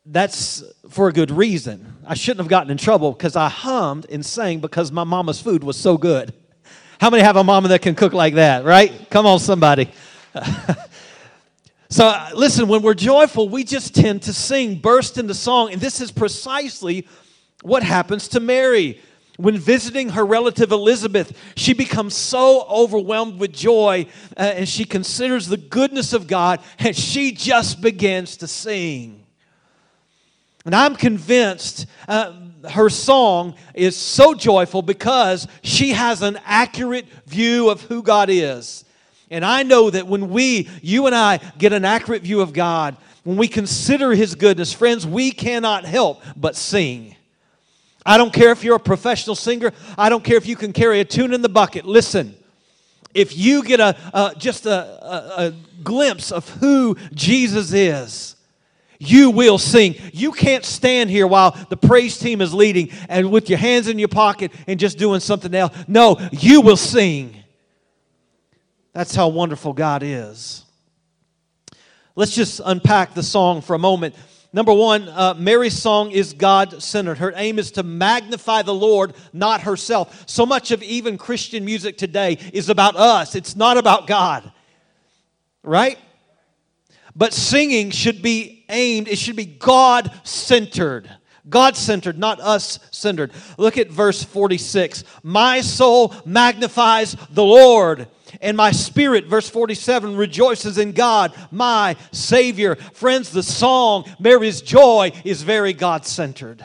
that's 0.04 0.64
for 0.90 1.08
a 1.08 1.12
good 1.12 1.30
reason. 1.30 1.96
I 2.06 2.14
shouldn't 2.14 2.40
have 2.40 2.48
gotten 2.48 2.70
in 2.70 2.76
trouble 2.76 3.12
because 3.12 3.36
I 3.36 3.48
hummed 3.48 4.06
and 4.10 4.26
sang 4.26 4.60
because 4.60 4.90
my 4.90 5.04
mama's 5.04 5.40
food 5.40 5.62
was 5.62 5.76
so 5.76 5.96
good. 5.96 6.34
How 6.98 7.10
many 7.10 7.22
have 7.22 7.36
a 7.36 7.44
mama 7.44 7.68
that 7.68 7.82
can 7.82 7.94
cook 7.94 8.12
like 8.12 8.34
that, 8.34 8.64
right? 8.64 8.92
Come 9.10 9.26
on, 9.26 9.38
somebody. 9.38 9.90
so, 11.88 12.06
uh, 12.06 12.30
listen, 12.34 12.68
when 12.68 12.82
we're 12.82 12.94
joyful, 12.94 13.48
we 13.48 13.64
just 13.64 13.94
tend 13.94 14.22
to 14.22 14.32
sing, 14.32 14.76
burst 14.76 15.18
into 15.18 15.34
song, 15.34 15.72
and 15.72 15.80
this 15.80 16.00
is 16.00 16.10
precisely 16.10 17.06
what 17.62 17.82
happens 17.82 18.28
to 18.28 18.40
Mary. 18.40 19.00
When 19.38 19.56
visiting 19.56 20.10
her 20.10 20.24
relative 20.24 20.72
Elizabeth, 20.72 21.36
she 21.56 21.72
becomes 21.72 22.14
so 22.14 22.66
overwhelmed 22.68 23.40
with 23.40 23.52
joy 23.52 24.06
uh, 24.36 24.40
and 24.40 24.68
she 24.68 24.84
considers 24.84 25.46
the 25.46 25.56
goodness 25.56 26.12
of 26.12 26.26
God 26.26 26.60
and 26.78 26.94
she 26.94 27.32
just 27.32 27.80
begins 27.80 28.36
to 28.38 28.46
sing. 28.46 29.24
And 30.64 30.74
I'm 30.74 30.94
convinced 30.94 31.86
uh, 32.06 32.34
her 32.70 32.88
song 32.88 33.54
is 33.74 33.96
so 33.96 34.34
joyful 34.34 34.82
because 34.82 35.48
she 35.62 35.90
has 35.90 36.22
an 36.22 36.38
accurate 36.44 37.06
view 37.26 37.70
of 37.70 37.82
who 37.82 38.02
God 38.02 38.28
is. 38.30 38.84
And 39.30 39.44
I 39.44 39.62
know 39.62 39.88
that 39.90 40.06
when 40.06 40.28
we, 40.28 40.68
you 40.82 41.06
and 41.06 41.14
I, 41.14 41.38
get 41.58 41.72
an 41.72 41.84
accurate 41.84 42.22
view 42.22 42.42
of 42.42 42.52
God, 42.52 42.96
when 43.24 43.36
we 43.36 43.48
consider 43.48 44.12
His 44.12 44.34
goodness, 44.34 44.72
friends, 44.72 45.06
we 45.06 45.30
cannot 45.30 45.84
help 45.84 46.22
but 46.36 46.54
sing. 46.54 47.16
I 48.04 48.18
don't 48.18 48.32
care 48.32 48.50
if 48.50 48.64
you're 48.64 48.76
a 48.76 48.80
professional 48.80 49.36
singer. 49.36 49.72
I 49.96 50.08
don't 50.08 50.24
care 50.24 50.36
if 50.36 50.46
you 50.46 50.56
can 50.56 50.72
carry 50.72 51.00
a 51.00 51.04
tune 51.04 51.32
in 51.32 51.42
the 51.42 51.48
bucket. 51.48 51.84
Listen, 51.84 52.34
if 53.14 53.36
you 53.36 53.62
get 53.64 53.80
a, 53.80 53.96
a 54.12 54.34
just 54.36 54.66
a, 54.66 54.72
a, 54.72 55.46
a 55.46 55.54
glimpse 55.82 56.32
of 56.32 56.48
who 56.48 56.96
Jesus 57.14 57.72
is, 57.72 58.36
you 58.98 59.30
will 59.30 59.58
sing. 59.58 59.96
You 60.12 60.30
can't 60.30 60.64
stand 60.64 61.10
here 61.10 61.26
while 61.26 61.50
the 61.68 61.76
praise 61.76 62.18
team 62.18 62.40
is 62.40 62.54
leading 62.54 62.90
and 63.08 63.32
with 63.32 63.48
your 63.48 63.58
hands 63.58 63.88
in 63.88 63.98
your 63.98 64.08
pocket 64.08 64.52
and 64.68 64.78
just 64.78 64.96
doing 64.96 65.18
something 65.18 65.52
else. 65.54 65.76
No, 65.88 66.18
you 66.30 66.60
will 66.60 66.76
sing. 66.76 67.36
That's 68.92 69.14
how 69.14 69.28
wonderful 69.28 69.72
God 69.72 70.02
is. 70.04 70.64
Let's 72.14 72.34
just 72.34 72.60
unpack 72.64 73.14
the 73.14 73.22
song 73.22 73.60
for 73.62 73.74
a 73.74 73.78
moment. 73.78 74.14
Number 74.52 74.72
one, 74.74 75.08
uh, 75.08 75.34
Mary's 75.38 75.78
song 75.78 76.10
is 76.10 76.34
God 76.34 76.82
centered. 76.82 77.18
Her 77.18 77.32
aim 77.36 77.58
is 77.58 77.70
to 77.72 77.82
magnify 77.82 78.62
the 78.62 78.74
Lord, 78.74 79.14
not 79.32 79.62
herself. 79.62 80.24
So 80.26 80.44
much 80.44 80.70
of 80.70 80.82
even 80.82 81.16
Christian 81.16 81.64
music 81.64 81.96
today 81.96 82.38
is 82.52 82.68
about 82.68 82.94
us, 82.96 83.34
it's 83.34 83.56
not 83.56 83.78
about 83.78 84.06
God. 84.06 84.52
Right? 85.62 85.98
But 87.16 87.32
singing 87.32 87.90
should 87.90 88.20
be 88.20 88.64
aimed, 88.68 89.08
it 89.08 89.18
should 89.18 89.36
be 89.36 89.46
God 89.46 90.10
centered. 90.22 91.10
God 91.48 91.76
centered, 91.76 92.18
not 92.18 92.40
us 92.40 92.78
centered. 92.90 93.32
Look 93.58 93.76
at 93.76 93.90
verse 93.90 94.22
46. 94.22 95.02
My 95.22 95.60
soul 95.60 96.14
magnifies 96.24 97.16
the 97.30 97.44
Lord 97.44 98.06
and 98.42 98.56
my 98.56 98.72
spirit, 98.72 99.26
verse 99.26 99.48
47, 99.48 100.16
rejoices 100.16 100.76
in 100.76 100.92
God, 100.92 101.32
my 101.50 101.96
Savior. 102.10 102.74
Friends, 102.74 103.30
the 103.30 103.42
song, 103.42 104.04
Mary's 104.18 104.60
joy, 104.60 105.12
is 105.24 105.42
very 105.42 105.72
God 105.72 106.04
centered. 106.04 106.62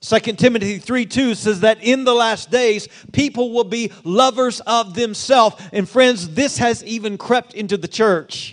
2 0.00 0.18
Timothy 0.34 0.78
3 0.78 1.06
2 1.06 1.34
says 1.34 1.60
that 1.60 1.82
in 1.82 2.04
the 2.04 2.14
last 2.14 2.50
days, 2.50 2.88
people 3.12 3.52
will 3.52 3.64
be 3.64 3.92
lovers 4.04 4.60
of 4.60 4.94
themselves. 4.94 5.56
And 5.72 5.88
friends, 5.88 6.34
this 6.34 6.58
has 6.58 6.84
even 6.84 7.16
crept 7.16 7.54
into 7.54 7.76
the 7.76 7.88
church. 7.88 8.52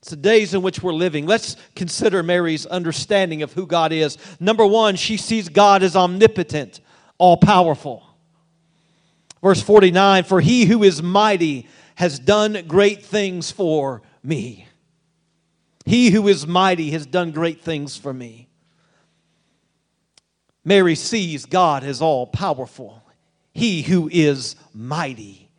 It's 0.00 0.10
the 0.10 0.16
days 0.16 0.54
in 0.54 0.62
which 0.62 0.82
we're 0.82 0.94
living. 0.94 1.26
Let's 1.26 1.56
consider 1.74 2.22
Mary's 2.22 2.64
understanding 2.66 3.42
of 3.42 3.52
who 3.52 3.66
God 3.66 3.92
is. 3.92 4.18
Number 4.40 4.66
one, 4.66 4.96
she 4.96 5.16
sees 5.16 5.48
God 5.48 5.82
as 5.82 5.94
omnipotent, 5.94 6.80
all 7.18 7.36
powerful. 7.36 8.09
Verse 9.42 9.62
49 9.62 10.24
For 10.24 10.40
he 10.40 10.66
who 10.66 10.82
is 10.82 11.02
mighty 11.02 11.68
has 11.96 12.18
done 12.18 12.64
great 12.66 13.04
things 13.04 13.50
for 13.50 14.02
me. 14.22 14.66
He 15.84 16.10
who 16.10 16.28
is 16.28 16.46
mighty 16.46 16.90
has 16.90 17.06
done 17.06 17.30
great 17.30 17.60
things 17.60 17.96
for 17.96 18.12
me. 18.12 18.48
Mary 20.64 20.94
sees 20.94 21.46
God 21.46 21.84
as 21.84 22.02
all 22.02 22.26
powerful, 22.26 23.02
He 23.52 23.82
who 23.82 24.08
is 24.12 24.56
mighty. 24.74 25.50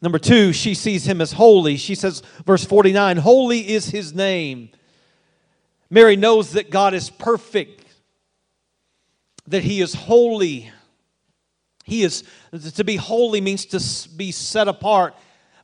Number 0.00 0.18
two, 0.18 0.52
she 0.52 0.74
sees 0.74 1.04
him 1.04 1.20
as 1.20 1.32
holy. 1.32 1.76
She 1.76 1.96
says, 1.96 2.22
verse 2.46 2.64
49, 2.64 3.16
Holy 3.16 3.68
is 3.68 3.86
his 3.86 4.14
name. 4.14 4.70
Mary 5.90 6.14
knows 6.14 6.52
that 6.52 6.70
God 6.70 6.94
is 6.94 7.10
perfect, 7.10 7.84
that 9.48 9.64
he 9.64 9.80
is 9.80 9.94
holy. 9.94 10.70
He 11.88 12.02
is, 12.02 12.22
to 12.74 12.84
be 12.84 12.96
holy 12.96 13.40
means 13.40 13.64
to 13.66 14.08
be 14.10 14.30
set 14.30 14.68
apart. 14.68 15.14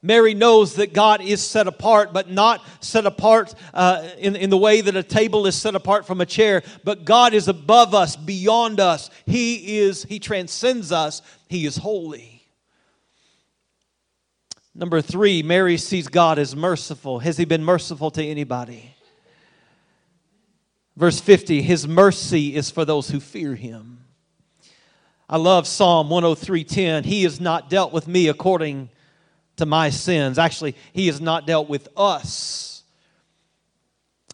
Mary 0.00 0.33
knows 0.33 0.75
that 0.76 0.95
God 0.95 1.21
is 1.21 1.43
set 1.43 1.66
apart, 1.66 2.14
but 2.14 2.31
not 2.31 2.64
set 2.81 3.04
apart 3.04 3.54
uh, 3.75 4.09
in, 4.19 4.35
in 4.35 4.49
the 4.49 4.57
way 4.57 4.81
that 4.81 4.97
a 4.97 5.02
table 5.02 5.47
is 5.47 5.54
set 5.54 5.75
apart 5.75 6.07
from 6.07 6.23
a 6.23 6.26
chair. 6.26 6.62
But 6.83 7.04
God 7.04 7.35
is 7.35 7.47
above 7.47 7.95
us, 7.95 8.16
beyond 8.16 8.81
us. 8.81 9.11
He 9.26 9.78
is, 9.78 10.04
He 10.04 10.19
transcends 10.19 10.93
us. 10.93 11.21
He 11.49 11.66
is 11.66 11.76
holy. 11.76 12.43
Number 14.75 15.02
three, 15.02 15.43
Mary 15.43 15.76
sees 15.76 16.09
God 16.09 16.38
as 16.38 16.57
merciful. 16.57 17.19
Has 17.19 17.37
He 17.37 17.45
been 17.45 17.64
merciful 17.64 18.11
to 18.12 18.25
anybody? 18.25 18.95
Verse 20.97 21.21
50, 21.21 21.61
His 21.61 21.87
mercy 21.87 22.54
is 22.54 22.71
for 22.71 22.87
those 22.87 23.11
who 23.11 23.21
fear 23.21 23.54
Him. 23.54 24.04
I 25.28 25.37
love 25.38 25.66
Psalm 25.66 26.09
103:10. 26.11 27.04
He 27.04 27.23
has 27.23 27.40
not 27.40 27.71
dealt 27.71 27.93
with 27.93 28.07
me 28.07 28.28
according 28.28 28.90
to 29.57 29.66
my 29.66 29.90
sins. 29.90 30.38
Actually, 30.38 30.76
He 30.93 31.07
has 31.07 31.21
not 31.21 31.47
dealt 31.47 31.69
with 31.69 31.88
us 31.97 32.75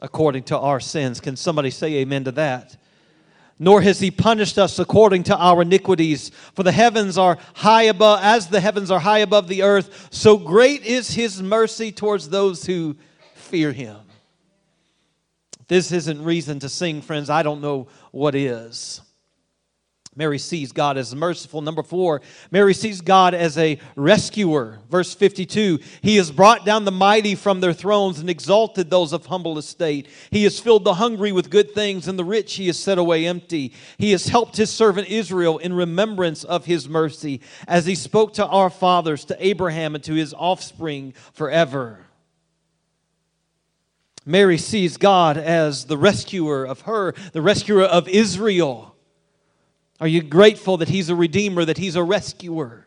according 0.00 0.44
to 0.44 0.58
our 0.58 0.80
sins. 0.80 1.20
Can 1.20 1.36
somebody 1.36 1.70
say 1.70 1.96
amen 1.96 2.24
to 2.24 2.32
that? 2.32 2.76
Nor 3.58 3.82
has 3.82 4.00
he 4.00 4.10
punished 4.10 4.56
us 4.56 4.78
according 4.78 5.24
to 5.24 5.36
our 5.36 5.60
iniquities. 5.60 6.30
For 6.54 6.62
the 6.62 6.72
heavens 6.72 7.18
are 7.18 7.36
high 7.54 7.82
above, 7.82 8.20
as 8.22 8.46
the 8.46 8.60
heavens 8.60 8.90
are 8.90 9.00
high 9.00 9.18
above 9.18 9.48
the 9.48 9.62
earth, 9.62 10.08
so 10.10 10.38
great 10.38 10.84
is 10.86 11.10
his 11.10 11.42
mercy 11.42 11.92
towards 11.92 12.30
those 12.30 12.64
who 12.64 12.96
fear 13.34 13.72
him. 13.72 13.96
this 15.68 15.92
isn't 15.92 16.24
reason 16.24 16.58
to 16.58 16.68
sing, 16.68 17.00
friends, 17.00 17.30
I 17.30 17.44
don't 17.44 17.60
know 17.60 17.86
what 18.10 18.34
is. 18.34 19.02
Mary 20.20 20.36
sees 20.36 20.70
God 20.70 20.98
as 20.98 21.14
merciful. 21.14 21.62
Number 21.62 21.82
four, 21.82 22.20
Mary 22.50 22.74
sees 22.74 23.00
God 23.00 23.32
as 23.32 23.56
a 23.56 23.78
rescuer. 23.96 24.78
Verse 24.90 25.14
52 25.14 25.78
He 26.02 26.16
has 26.16 26.30
brought 26.30 26.66
down 26.66 26.84
the 26.84 26.92
mighty 26.92 27.34
from 27.34 27.60
their 27.60 27.72
thrones 27.72 28.18
and 28.18 28.28
exalted 28.28 28.90
those 28.90 29.14
of 29.14 29.24
humble 29.24 29.56
estate. 29.56 30.08
He 30.30 30.44
has 30.44 30.60
filled 30.60 30.84
the 30.84 30.92
hungry 30.92 31.32
with 31.32 31.48
good 31.48 31.72
things, 31.72 32.06
and 32.06 32.18
the 32.18 32.24
rich 32.24 32.52
he 32.56 32.66
has 32.66 32.78
set 32.78 32.98
away 32.98 33.26
empty. 33.26 33.72
He 33.96 34.10
has 34.12 34.26
helped 34.26 34.58
his 34.58 34.68
servant 34.68 35.08
Israel 35.08 35.56
in 35.56 35.72
remembrance 35.72 36.44
of 36.44 36.66
his 36.66 36.86
mercy, 36.86 37.40
as 37.66 37.86
he 37.86 37.94
spoke 37.94 38.34
to 38.34 38.46
our 38.46 38.68
fathers, 38.68 39.24
to 39.24 39.36
Abraham, 39.42 39.94
and 39.94 40.04
to 40.04 40.12
his 40.12 40.34
offspring 40.34 41.14
forever. 41.32 42.04
Mary 44.26 44.58
sees 44.58 44.98
God 44.98 45.38
as 45.38 45.86
the 45.86 45.96
rescuer 45.96 46.66
of 46.66 46.82
her, 46.82 47.14
the 47.32 47.40
rescuer 47.40 47.84
of 47.84 48.06
Israel. 48.06 48.90
Are 50.00 50.08
you 50.08 50.22
grateful 50.22 50.78
that 50.78 50.88
He's 50.88 51.10
a 51.10 51.14
redeemer, 51.14 51.64
that 51.64 51.78
He's 51.78 51.96
a 51.96 52.02
rescuer? 52.02 52.86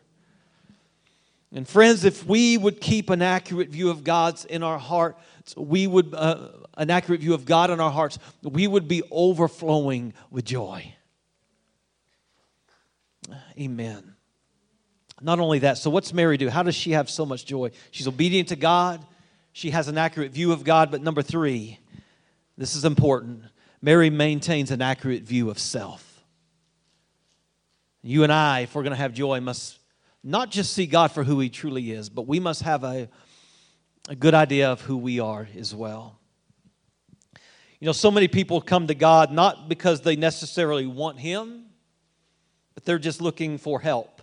And 1.52 1.68
friends, 1.68 2.04
if 2.04 2.26
we 2.26 2.58
would 2.58 2.80
keep 2.80 3.10
an 3.10 3.22
accurate 3.22 3.68
view 3.68 3.90
of 3.90 4.02
God's 4.02 4.44
in 4.44 4.64
our 4.64 4.78
heart, 4.78 5.16
we 5.56 5.86
would 5.86 6.12
uh, 6.12 6.48
an 6.76 6.90
accurate 6.90 7.20
view 7.20 7.34
of 7.34 7.44
God 7.44 7.70
in 7.70 7.80
our 7.80 7.90
hearts, 7.90 8.18
we 8.42 8.66
would 8.66 8.88
be 8.88 9.02
overflowing 9.10 10.12
with 10.30 10.44
joy. 10.44 10.94
Amen. 13.58 14.14
Not 15.20 15.38
only 15.38 15.60
that, 15.60 15.78
so 15.78 15.90
what's 15.90 16.12
Mary 16.12 16.36
do? 16.36 16.50
How 16.50 16.62
does 16.62 16.74
she 16.74 16.90
have 16.90 17.08
so 17.08 17.24
much 17.24 17.46
joy? 17.46 17.70
She's 17.90 18.08
obedient 18.08 18.48
to 18.48 18.56
God. 18.56 19.04
She 19.52 19.70
has 19.70 19.88
an 19.88 19.96
accurate 19.96 20.32
view 20.32 20.52
of 20.52 20.64
God, 20.64 20.90
but 20.90 21.00
number 21.00 21.22
3, 21.22 21.78
this 22.58 22.74
is 22.74 22.84
important. 22.84 23.44
Mary 23.80 24.10
maintains 24.10 24.70
an 24.70 24.82
accurate 24.82 25.22
view 25.22 25.48
of 25.50 25.58
self. 25.58 26.03
You 28.06 28.22
and 28.22 28.30
I, 28.30 28.60
if 28.60 28.74
we're 28.74 28.82
going 28.82 28.90
to 28.90 28.98
have 28.98 29.14
joy, 29.14 29.40
must 29.40 29.78
not 30.22 30.50
just 30.50 30.74
see 30.74 30.84
God 30.84 31.10
for 31.10 31.24
who 31.24 31.40
He 31.40 31.48
truly 31.48 31.90
is, 31.90 32.10
but 32.10 32.26
we 32.26 32.38
must 32.38 32.60
have 32.60 32.84
a, 32.84 33.08
a 34.10 34.14
good 34.14 34.34
idea 34.34 34.70
of 34.70 34.82
who 34.82 34.98
we 34.98 35.20
are 35.20 35.48
as 35.58 35.74
well. 35.74 36.18
You 37.80 37.86
know, 37.86 37.92
so 37.92 38.10
many 38.10 38.28
people 38.28 38.60
come 38.60 38.88
to 38.88 38.94
God 38.94 39.32
not 39.32 39.70
because 39.70 40.02
they 40.02 40.16
necessarily 40.16 40.86
want 40.86 41.18
Him, 41.18 41.64
but 42.74 42.84
they're 42.84 42.98
just 42.98 43.22
looking 43.22 43.56
for 43.56 43.80
help. 43.80 44.20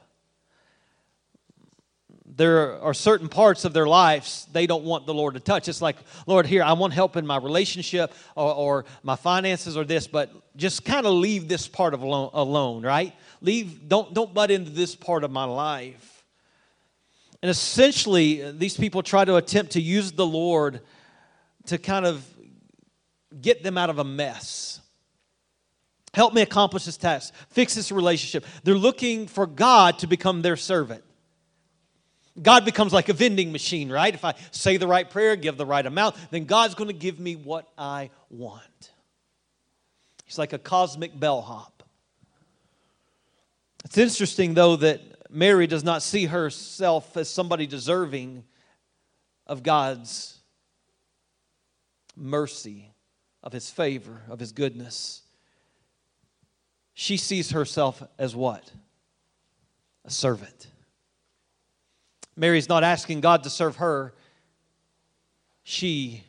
There 2.34 2.80
are 2.82 2.94
certain 2.94 3.30
parts 3.30 3.66
of 3.66 3.74
their 3.74 3.88
lives 3.88 4.48
they 4.54 4.68
don't 4.68 4.84
want 4.84 5.08
the 5.08 5.14
Lord 5.14 5.34
to 5.34 5.40
touch. 5.40 5.68
It's 5.68 5.82
like, 5.82 5.98
Lord, 6.28 6.46
here, 6.46 6.62
I 6.62 6.74
want 6.74 6.94
help 6.94 7.18
in 7.18 7.26
my 7.26 7.38
relationship 7.38 8.14
or, 8.36 8.54
or 8.54 8.86
my 9.02 9.16
finances 9.16 9.76
or 9.76 9.86
this, 9.86 10.06
but 10.06 10.32
just 10.56 10.86
kind 10.86 11.08
of 11.08 11.14
leave 11.14 11.48
this 11.48 11.68
part 11.68 11.96
of 11.96 12.04
alone, 12.04 12.30
alone, 12.34 12.84
right? 12.84 13.14
Leave, 13.42 13.88
don't, 13.88 14.14
don't 14.14 14.34
butt 14.34 14.52
into 14.52 14.72
this 14.72 14.96
part 14.96 15.24
of 15.24 15.32
my 15.32 15.44
life. 15.44 16.24
And 17.42 17.50
essentially, 17.50 18.44
uh, 18.44 18.54
these 18.56 18.78
people 18.78 19.02
try 19.02 19.26
to 19.26 19.36
attempt 19.36 19.74
to 19.74 19.82
use 19.82 20.12
the 20.12 20.26
Lord 20.26 20.82
to 21.68 21.78
kind 21.78 22.06
of 22.06 22.26
get 23.40 23.64
them 23.64 23.78
out 23.78 23.90
of 23.90 24.00
a 24.00 24.04
mess. 24.04 24.80
Help 26.14 26.34
me 26.34 26.42
accomplish 26.42 26.86
this 26.86 26.98
task, 26.98 27.34
fix 27.50 27.74
this 27.74 27.92
relationship. 27.92 28.46
They're 28.64 28.76
looking 28.76 29.28
for 29.28 29.48
God 29.48 30.00
to 30.00 30.08
become 30.08 30.42
their 30.42 30.58
servant. 30.58 31.04
God 32.42 32.64
becomes 32.66 32.94
like 32.94 33.10
a 33.10 33.14
vending 33.14 33.52
machine, 33.52 33.92
right? 33.92 34.14
If 34.14 34.24
I 34.24 34.36
say 34.52 34.78
the 34.78 34.88
right 34.88 35.10
prayer, 35.10 35.36
give 35.36 35.58
the 35.58 35.66
right 35.66 35.86
amount, 35.86 36.16
then 36.32 36.46
God's 36.46 36.76
going 36.76 36.90
to 36.90 36.94
give 36.94 37.20
me 37.20 37.36
what 37.36 37.68
I 37.78 38.10
want. 38.30 38.92
He's 40.26 40.38
like 40.38 40.54
a 40.54 40.58
cosmic 40.58 41.18
bellhop. 41.18 41.71
It's 43.86 43.98
interesting, 43.98 44.54
though, 44.54 44.76
that 44.78 45.02
Mary 45.32 45.68
does 45.68 45.84
not 45.84 46.04
see 46.04 46.26
herself 46.26 47.16
as 47.18 47.30
somebody 47.30 47.66
deserving 47.66 48.44
of 49.48 49.64
God's 49.64 50.40
mercy, 52.16 52.94
of 53.44 53.54
His 53.54 53.70
favor, 53.70 54.22
of 54.30 54.40
His 54.40 54.52
goodness. 54.52 55.22
She 56.94 57.18
sees 57.18 57.52
herself 57.52 58.04
as 58.18 58.36
what? 58.36 58.72
A 60.06 60.12
servant. 60.12 60.68
Mary's 62.36 62.70
not 62.70 62.84
asking 62.84 63.22
God 63.22 63.44
to 63.44 63.50
serve 63.50 63.78
her. 63.78 64.14
She 65.64 66.24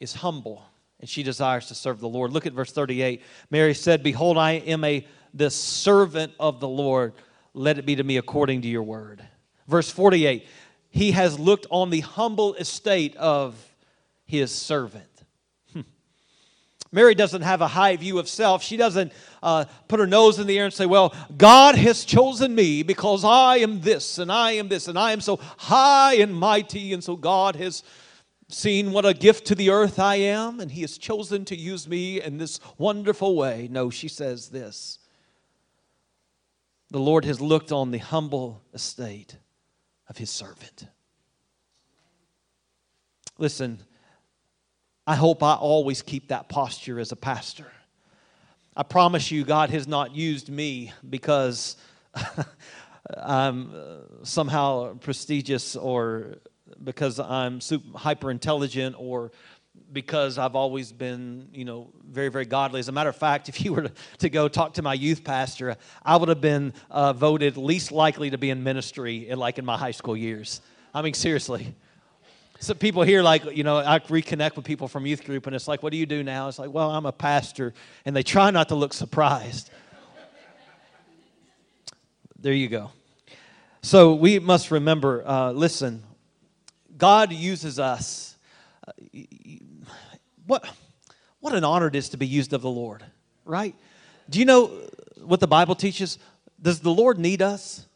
is 0.00 0.14
humble 0.14 0.64
and 1.00 1.08
she 1.08 1.22
desires 1.22 1.66
to 1.66 1.74
serve 1.74 2.00
the 2.00 2.08
Lord. 2.08 2.32
Look 2.32 2.46
at 2.46 2.52
verse 2.52 2.72
38. 2.72 3.22
Mary 3.50 3.74
said, 3.74 4.02
Behold, 4.02 4.36
I 4.36 4.52
am 4.52 4.84
a 4.84 5.06
the 5.34 5.50
servant 5.50 6.32
of 6.38 6.60
the 6.60 6.68
Lord, 6.68 7.14
let 7.54 7.78
it 7.78 7.86
be 7.86 7.96
to 7.96 8.04
me 8.04 8.16
according 8.16 8.62
to 8.62 8.68
your 8.68 8.82
word. 8.82 9.22
Verse 9.66 9.90
48 9.90 10.46
He 10.90 11.12
has 11.12 11.38
looked 11.38 11.66
on 11.70 11.90
the 11.90 12.00
humble 12.00 12.54
estate 12.54 13.16
of 13.16 13.56
his 14.24 14.50
servant. 14.52 15.04
Hmm. 15.72 15.80
Mary 16.92 17.14
doesn't 17.14 17.42
have 17.42 17.60
a 17.60 17.68
high 17.68 17.96
view 17.96 18.18
of 18.18 18.28
self. 18.28 18.62
She 18.62 18.76
doesn't 18.76 19.12
uh, 19.42 19.64
put 19.88 20.00
her 20.00 20.06
nose 20.06 20.38
in 20.38 20.46
the 20.46 20.58
air 20.58 20.66
and 20.66 20.74
say, 20.74 20.86
Well, 20.86 21.14
God 21.36 21.74
has 21.74 22.04
chosen 22.04 22.54
me 22.54 22.82
because 22.82 23.24
I 23.24 23.58
am 23.58 23.80
this 23.80 24.18
and 24.18 24.30
I 24.30 24.52
am 24.52 24.68
this 24.68 24.88
and 24.88 24.98
I 24.98 25.12
am 25.12 25.20
so 25.20 25.36
high 25.56 26.14
and 26.14 26.34
mighty, 26.34 26.92
and 26.92 27.02
so 27.02 27.16
God 27.16 27.56
has 27.56 27.82
seen 28.50 28.92
what 28.92 29.04
a 29.04 29.12
gift 29.12 29.46
to 29.46 29.54
the 29.54 29.70
earth 29.70 29.98
I 29.98 30.16
am, 30.16 30.60
and 30.60 30.70
He 30.70 30.80
has 30.80 30.96
chosen 30.96 31.44
to 31.46 31.56
use 31.56 31.86
me 31.86 32.20
in 32.22 32.38
this 32.38 32.60
wonderful 32.78 33.36
way. 33.36 33.68
No, 33.70 33.90
she 33.90 34.08
says 34.08 34.48
this 34.48 34.98
the 36.90 37.00
Lord 37.00 37.24
has 37.24 37.40
looked 37.40 37.72
on 37.72 37.90
the 37.90 37.98
humble 37.98 38.62
estate 38.72 39.36
of 40.08 40.16
his 40.16 40.30
servant. 40.30 40.86
Listen, 43.36 43.80
I 45.06 45.14
hope 45.14 45.42
I 45.42 45.54
always 45.54 46.02
keep 46.02 46.28
that 46.28 46.48
posture 46.48 46.98
as 46.98 47.12
a 47.12 47.16
pastor. 47.16 47.70
I 48.76 48.82
promise 48.82 49.30
you, 49.30 49.44
God 49.44 49.70
has 49.70 49.88
not 49.88 50.14
used 50.14 50.48
me 50.48 50.92
because 51.08 51.76
I'm 53.16 53.70
uh, 53.74 54.24
somehow 54.24 54.94
prestigious 54.94 55.76
or 55.76 56.36
because 56.82 57.18
I'm 57.18 57.60
super, 57.60 57.98
hyper 57.98 58.30
intelligent 58.30 58.96
or 58.98 59.32
because 59.92 60.38
I've 60.38 60.54
always 60.54 60.92
been, 60.92 61.48
you 61.52 61.64
know, 61.64 61.88
very, 62.08 62.28
very 62.28 62.44
godly. 62.44 62.80
As 62.80 62.88
a 62.88 62.92
matter 62.92 63.10
of 63.10 63.16
fact, 63.16 63.48
if 63.48 63.64
you 63.64 63.72
were 63.72 63.82
to, 63.82 63.92
to 64.18 64.28
go 64.28 64.48
talk 64.48 64.74
to 64.74 64.82
my 64.82 64.94
youth 64.94 65.24
pastor, 65.24 65.76
I 66.04 66.16
would 66.16 66.28
have 66.28 66.40
been 66.40 66.74
uh, 66.90 67.12
voted 67.12 67.56
least 67.56 67.92
likely 67.92 68.30
to 68.30 68.38
be 68.38 68.50
in 68.50 68.62
ministry 68.62 69.28
in, 69.28 69.38
like 69.38 69.58
in 69.58 69.64
my 69.64 69.76
high 69.76 69.92
school 69.92 70.16
years. 70.16 70.60
I 70.94 71.02
mean, 71.02 71.14
seriously. 71.14 71.74
So 72.60 72.74
people 72.74 73.02
here, 73.02 73.22
like, 73.22 73.44
you 73.56 73.62
know, 73.62 73.76
I 73.78 74.00
reconnect 74.00 74.56
with 74.56 74.64
people 74.64 74.88
from 74.88 75.06
youth 75.06 75.24
group, 75.24 75.46
and 75.46 75.54
it's 75.54 75.68
like, 75.68 75.82
what 75.82 75.92
do 75.92 75.96
you 75.96 76.06
do 76.06 76.24
now? 76.24 76.48
It's 76.48 76.58
like, 76.58 76.70
well, 76.72 76.90
I'm 76.90 77.06
a 77.06 77.12
pastor, 77.12 77.72
and 78.04 78.16
they 78.16 78.24
try 78.24 78.50
not 78.50 78.68
to 78.70 78.74
look 78.74 78.92
surprised. 78.92 79.70
there 82.40 82.52
you 82.52 82.68
go. 82.68 82.90
So 83.80 84.14
we 84.14 84.40
must 84.40 84.72
remember 84.72 85.22
uh, 85.24 85.52
listen, 85.52 86.02
God 86.96 87.32
uses 87.32 87.78
us. 87.78 88.36
What, 90.48 90.66
what 91.40 91.54
an 91.54 91.62
honor 91.62 91.88
it 91.88 91.94
is 91.94 92.08
to 92.08 92.16
be 92.16 92.26
used 92.26 92.54
of 92.54 92.62
the 92.62 92.70
Lord, 92.70 93.04
right? 93.44 93.74
Do 94.30 94.38
you 94.38 94.46
know 94.46 94.68
what 95.22 95.40
the 95.40 95.46
Bible 95.46 95.74
teaches? 95.74 96.18
Does 96.60 96.80
the 96.80 96.90
Lord 96.90 97.18
need 97.18 97.42
us? 97.42 97.86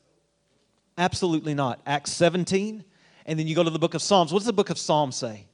Absolutely 0.98 1.54
not. 1.54 1.80
Acts 1.86 2.12
17, 2.12 2.84
and 3.24 3.38
then 3.38 3.46
you 3.46 3.54
go 3.54 3.64
to 3.64 3.70
the 3.70 3.78
book 3.78 3.94
of 3.94 4.02
Psalms. 4.02 4.34
What 4.34 4.40
does 4.40 4.46
the 4.46 4.52
book 4.52 4.68
of 4.68 4.76
Psalms 4.76 5.16
say? 5.16 5.46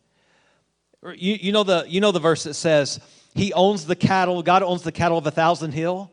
You, 1.04 1.38
you, 1.40 1.52
know 1.52 1.62
the, 1.62 1.84
you 1.86 2.00
know 2.00 2.10
the 2.10 2.18
verse 2.18 2.42
that 2.42 2.54
says, 2.54 2.98
He 3.32 3.52
owns 3.52 3.86
the 3.86 3.94
cattle, 3.94 4.42
God 4.42 4.64
owns 4.64 4.82
the 4.82 4.90
cattle 4.90 5.18
of 5.18 5.26
a 5.28 5.30
thousand 5.30 5.70
hill. 5.70 6.10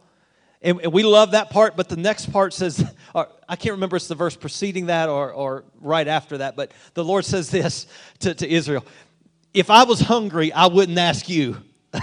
And, 0.62 0.80
and 0.82 0.94
we 0.94 1.02
love 1.02 1.32
that 1.32 1.50
part, 1.50 1.76
but 1.76 1.90
the 1.90 1.98
next 1.98 2.32
part 2.32 2.54
says, 2.54 2.84
I 3.16 3.56
can't 3.56 3.74
remember 3.74 3.96
it's 3.96 4.08
the 4.08 4.14
verse 4.14 4.36
preceding 4.36 4.86
that 4.86 5.10
or, 5.10 5.32
or 5.32 5.64
right 5.82 6.08
after 6.08 6.38
that, 6.40 6.56
but 6.56 6.72
the 6.94 7.04
Lord 7.04 7.26
says 7.26 7.50
this 7.50 7.88
to, 8.20 8.36
to 8.36 8.48
Israel 8.48 8.86
If 9.56 9.70
I 9.70 9.84
was 9.84 10.02
hungry, 10.02 10.52
I 10.52 10.68
wouldn't 10.68 10.98
ask 10.98 11.28
you. 11.30 11.58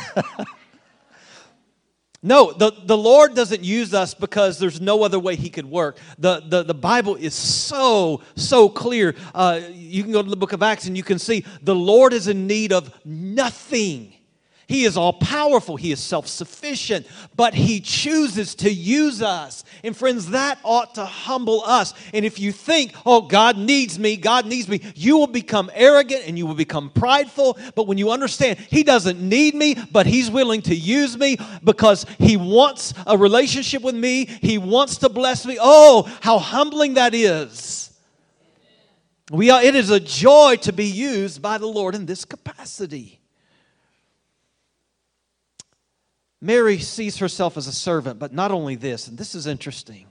No, 2.24 2.52
the, 2.52 2.70
the 2.84 2.96
Lord 2.96 3.34
doesn't 3.34 3.64
use 3.64 3.92
us 3.92 4.14
because 4.14 4.60
there's 4.60 4.80
no 4.80 5.02
other 5.02 5.18
way 5.18 5.34
He 5.34 5.50
could 5.50 5.66
work. 5.66 5.98
The, 6.18 6.40
the, 6.46 6.62
the 6.62 6.74
Bible 6.74 7.16
is 7.16 7.34
so, 7.34 8.22
so 8.36 8.68
clear. 8.68 9.16
Uh, 9.34 9.60
you 9.72 10.04
can 10.04 10.12
go 10.12 10.22
to 10.22 10.30
the 10.30 10.36
book 10.36 10.52
of 10.52 10.62
Acts 10.62 10.86
and 10.86 10.96
you 10.96 11.02
can 11.02 11.18
see 11.18 11.44
the 11.62 11.74
Lord 11.74 12.12
is 12.12 12.28
in 12.28 12.46
need 12.46 12.72
of 12.72 12.94
nothing. 13.04 14.14
He 14.66 14.84
is 14.84 14.96
all 14.96 15.12
powerful. 15.12 15.76
He 15.76 15.92
is 15.92 16.00
self 16.00 16.26
sufficient, 16.26 17.06
but 17.36 17.54
He 17.54 17.80
chooses 17.80 18.54
to 18.56 18.70
use 18.70 19.20
us. 19.20 19.64
And 19.84 19.96
friends, 19.96 20.30
that 20.30 20.58
ought 20.62 20.94
to 20.94 21.04
humble 21.04 21.62
us. 21.64 21.94
And 22.14 22.24
if 22.24 22.38
you 22.38 22.52
think, 22.52 22.94
oh, 23.04 23.22
God 23.22 23.58
needs 23.58 23.98
me, 23.98 24.16
God 24.16 24.46
needs 24.46 24.68
me, 24.68 24.80
you 24.94 25.18
will 25.18 25.26
become 25.26 25.70
arrogant 25.74 26.24
and 26.26 26.38
you 26.38 26.46
will 26.46 26.54
become 26.54 26.90
prideful. 26.90 27.58
But 27.74 27.86
when 27.86 27.98
you 27.98 28.10
understand 28.10 28.58
He 28.58 28.82
doesn't 28.82 29.20
need 29.20 29.54
me, 29.54 29.76
but 29.90 30.06
He's 30.06 30.30
willing 30.30 30.62
to 30.62 30.74
use 30.74 31.16
me 31.16 31.36
because 31.64 32.06
He 32.18 32.36
wants 32.36 32.94
a 33.06 33.18
relationship 33.18 33.82
with 33.82 33.94
me, 33.94 34.26
He 34.26 34.58
wants 34.58 34.98
to 34.98 35.08
bless 35.08 35.44
me, 35.44 35.58
oh, 35.60 36.10
how 36.20 36.38
humbling 36.38 36.94
that 36.94 37.14
is. 37.14 37.90
We 39.30 39.48
are, 39.50 39.62
it 39.62 39.74
is 39.74 39.90
a 39.90 39.98
joy 39.98 40.56
to 40.62 40.72
be 40.72 40.86
used 40.86 41.40
by 41.40 41.56
the 41.56 41.66
Lord 41.66 41.94
in 41.94 42.04
this 42.04 42.24
capacity. 42.24 43.21
Mary 46.44 46.80
sees 46.80 47.18
herself 47.18 47.56
as 47.56 47.68
a 47.68 47.72
servant, 47.72 48.18
but 48.18 48.32
not 48.32 48.50
only 48.50 48.74
this, 48.74 49.06
and 49.06 49.16
this 49.16 49.32
is 49.32 49.46
interesting. 49.46 50.06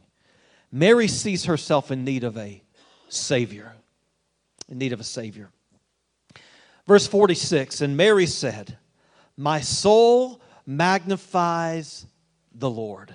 Mary 0.72 1.10
sees 1.10 1.44
herself 1.44 1.91
in 1.91 2.06
need 2.06 2.24
of 2.24 2.38
a 2.38 2.63
Savior. 3.10 3.74
In 4.70 4.78
need 4.78 4.94
of 4.94 5.02
a 5.02 5.04
Savior. 5.04 5.50
Verse 6.88 7.06
46 7.06 7.82
And 7.82 7.98
Mary 7.98 8.26
said, 8.26 8.78
My 9.36 9.60
soul 9.60 10.41
magnifies 10.65 12.06
the 12.56 12.70
Lord. 12.70 13.13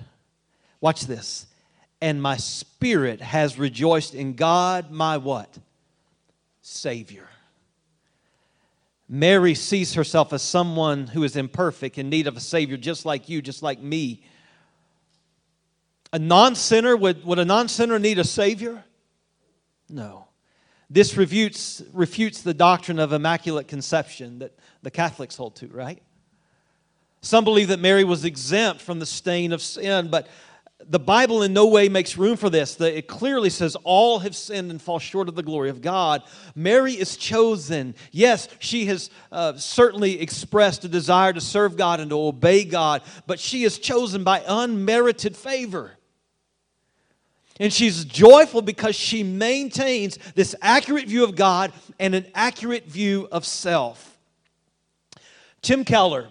Watch 0.79 1.07
this. 1.07 1.47
And 1.99 2.21
my 2.21 2.37
spirit 2.37 3.19
has 3.19 3.57
rejoiced 3.57 4.13
in 4.13 4.35
God, 4.35 4.91
my 4.91 5.17
what? 5.17 5.57
Savior. 6.61 7.27
Mary 9.09 9.55
sees 9.55 9.93
herself 9.93 10.33
as 10.33 10.41
someone 10.41 11.07
who 11.07 11.23
is 11.23 11.35
imperfect, 11.35 11.97
in 11.97 12.09
need 12.09 12.27
of 12.27 12.35
a 12.35 12.41
Savior, 12.41 12.75
just 12.75 13.05
like 13.05 13.29
you, 13.29 13.41
just 13.41 13.63
like 13.63 13.79
me. 13.79 14.21
A 16.11 16.19
non 16.19 16.55
sinner, 16.55 16.95
would, 16.95 17.23
would 17.25 17.39
a 17.39 17.45
non 17.45 17.67
sinner 17.69 17.99
need 17.99 18.19
a 18.19 18.23
Savior? 18.23 18.83
No. 19.89 20.27
This 20.89 21.17
refutes, 21.17 21.81
refutes 21.93 22.41
the 22.41 22.53
doctrine 22.53 22.99
of 22.99 23.13
immaculate 23.13 23.67
conception 23.67 24.39
that 24.39 24.57
the 24.83 24.91
Catholics 24.91 25.35
hold 25.35 25.55
to, 25.57 25.67
right? 25.67 26.01
Some 27.21 27.43
believe 27.43 27.69
that 27.69 27.79
Mary 27.79 28.03
was 28.03 28.23
exempt 28.23 28.81
from 28.81 28.99
the 28.99 29.05
stain 29.05 29.51
of 29.51 29.61
sin, 29.61 30.09
but 30.09 30.27
the 30.85 30.99
Bible 30.99 31.41
in 31.41 31.53
no 31.53 31.67
way 31.67 31.89
makes 31.89 32.17
room 32.17 32.37
for 32.37 32.49
this. 32.49 32.79
It 32.79 33.07
clearly 33.07 33.49
says 33.49 33.75
all 33.83 34.19
have 34.19 34.35
sinned 34.35 34.69
and 34.69 34.81
fall 34.81 34.99
short 34.99 35.27
of 35.27 35.35
the 35.35 35.43
glory 35.43 35.69
of 35.69 35.81
God. 35.81 36.23
Mary 36.55 36.93
is 36.93 37.17
chosen. 37.17 37.95
Yes, 38.11 38.47
she 38.59 38.85
has 38.85 39.09
uh, 39.31 39.57
certainly 39.57 40.21
expressed 40.21 40.85
a 40.85 40.87
desire 40.87 41.33
to 41.33 41.41
serve 41.41 41.77
God 41.77 41.99
and 41.99 42.11
to 42.11 42.19
obey 42.19 42.63
God, 42.63 43.01
but 43.25 43.39
she 43.39 43.63
is 43.63 43.79
chosen 43.79 44.23
by 44.23 44.43
unmerited 44.47 45.35
favor. 45.35 45.91
And 47.59 47.73
she's 47.73 48.05
joyful 48.05 48.61
because 48.61 48.95
she 48.95 49.23
maintains 49.23 50.19
this 50.35 50.55
accurate 50.61 51.07
view 51.07 51.23
of 51.23 51.35
God 51.35 51.73
and 51.99 52.13
an 52.13 52.27
accurate 52.35 52.85
view 52.85 53.27
of 53.31 53.45
self. 53.45 54.15
Tim 55.63 55.83
Keller 55.83 56.29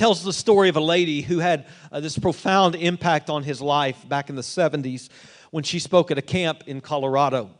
tells 0.00 0.24
the 0.24 0.32
story 0.32 0.70
of 0.70 0.76
a 0.76 0.80
lady 0.80 1.20
who 1.20 1.40
had 1.40 1.66
uh, 1.92 2.00
this 2.00 2.18
profound 2.18 2.74
impact 2.74 3.28
on 3.28 3.42
his 3.42 3.60
life 3.60 4.08
back 4.08 4.30
in 4.30 4.34
the 4.34 4.40
70s 4.40 5.10
when 5.50 5.62
she 5.62 5.78
spoke 5.78 6.10
at 6.10 6.16
a 6.16 6.22
camp 6.22 6.62
in 6.66 6.80
Colorado. 6.80 7.50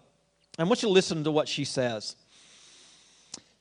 I 0.59 0.65
want 0.65 0.81
you 0.81 0.89
to 0.89 0.93
listen 0.95 1.23
to 1.25 1.31
what 1.31 1.49
she 1.49 1.67
says. 1.67 2.17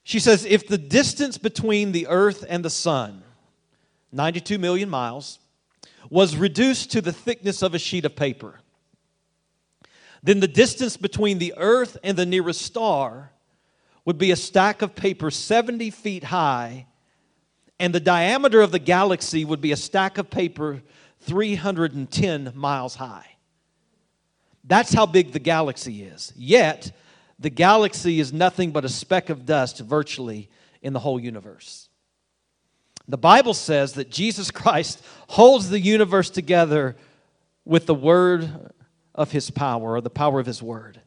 She 0.04 0.18
says, 0.18 0.46
If 0.46 0.66
the 0.66 0.78
distance 0.78 1.38
between 1.38 1.92
the 1.92 2.08
earth 2.08 2.46
and 2.48 2.64
the 2.64 2.70
sun, 2.70 3.22
92 4.14 4.58
million 4.58 4.90
miles, 4.90 5.40
was 6.10 6.38
reduced 6.38 6.90
to 6.94 7.02
the 7.02 7.12
thickness 7.12 7.62
of 7.62 7.76
a 7.76 7.80
sheet 7.80 8.06
of 8.06 8.16
paper, 8.16 8.62
then 10.24 10.40
the 10.40 10.48
distance 10.48 10.96
between 10.96 11.38
the 11.38 11.54
earth 11.58 11.98
and 12.02 12.16
the 12.16 12.26
nearest 12.26 12.62
star 12.62 13.34
would 14.06 14.18
be 14.18 14.32
a 14.32 14.38
stack 14.38 14.82
of 14.82 14.96
paper 14.96 15.30
70 15.30 15.90
feet 15.90 16.24
high 16.24 16.86
and 17.80 17.94
the 17.94 18.00
diameter 18.00 18.62
of 18.62 18.72
the 18.72 18.80
galaxy 18.80 19.46
would 19.46 19.62
be 19.62 19.72
a 19.72 19.78
stack 19.78 20.18
of 20.18 20.30
paper 20.30 20.82
310 21.22 22.52
miles 22.56 22.96
high. 22.96 23.26
That's 24.64 24.94
how 24.94 25.06
big 25.06 25.32
the 25.32 25.40
galaxy 25.40 26.04
is. 26.04 26.34
Yet, 26.36 26.92
the 27.40 27.50
galaxy 27.50 28.20
is 28.20 28.34
nothing 28.34 28.72
but 28.72 28.86
a 28.86 28.90
speck 28.90 29.30
of 29.30 29.46
dust 29.46 29.80
virtually 29.80 30.50
in 30.82 30.94
the 30.94 31.00
whole 31.00 31.20
universe. 31.20 31.90
The 33.08 33.18
Bible 33.18 33.54
says 33.54 33.94
that 33.94 34.12
Jesus 34.12 34.52
Christ 34.52 35.04
holds 35.28 35.70
the 35.70 35.80
universe 35.80 36.30
together 36.30 36.96
with 37.66 37.86
the 37.86 37.96
word 37.96 38.74
of 39.16 39.32
his 39.32 39.50
power, 39.52 39.96
or 39.96 40.02
the 40.02 40.10
power 40.10 40.40
of 40.40 40.46
his 40.46 40.62
word. 40.62 41.02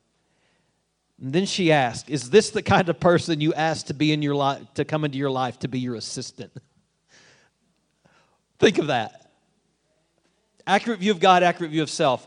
And 1.23 1.33
then 1.33 1.47
she 1.47 1.71
asked, 1.71 2.11
Is 2.11 2.31
this 2.31 2.51
the 2.51 2.63
kind 2.63 2.89
of 2.89 2.99
person 2.99 3.41
you 3.41 3.55
asked 3.55 3.87
to 3.87 3.95
be 3.95 4.13
in 4.13 4.23
your 4.23 4.35
life, 4.35 4.61
to 4.75 4.85
come 4.85 5.05
into 5.05 5.17
your 5.17 5.31
life 5.31 5.59
to 5.61 5.69
be 5.69 5.79
your 5.79 5.95
assistant? 5.95 6.53
Think 8.59 8.79
of 8.79 8.89
that. 8.89 9.31
Accurate 10.67 10.99
view 10.99 11.13
of 11.13 11.21
God, 11.21 11.45
accurate 11.45 11.71
view 11.71 11.83
of 11.83 11.91
self. 11.91 12.27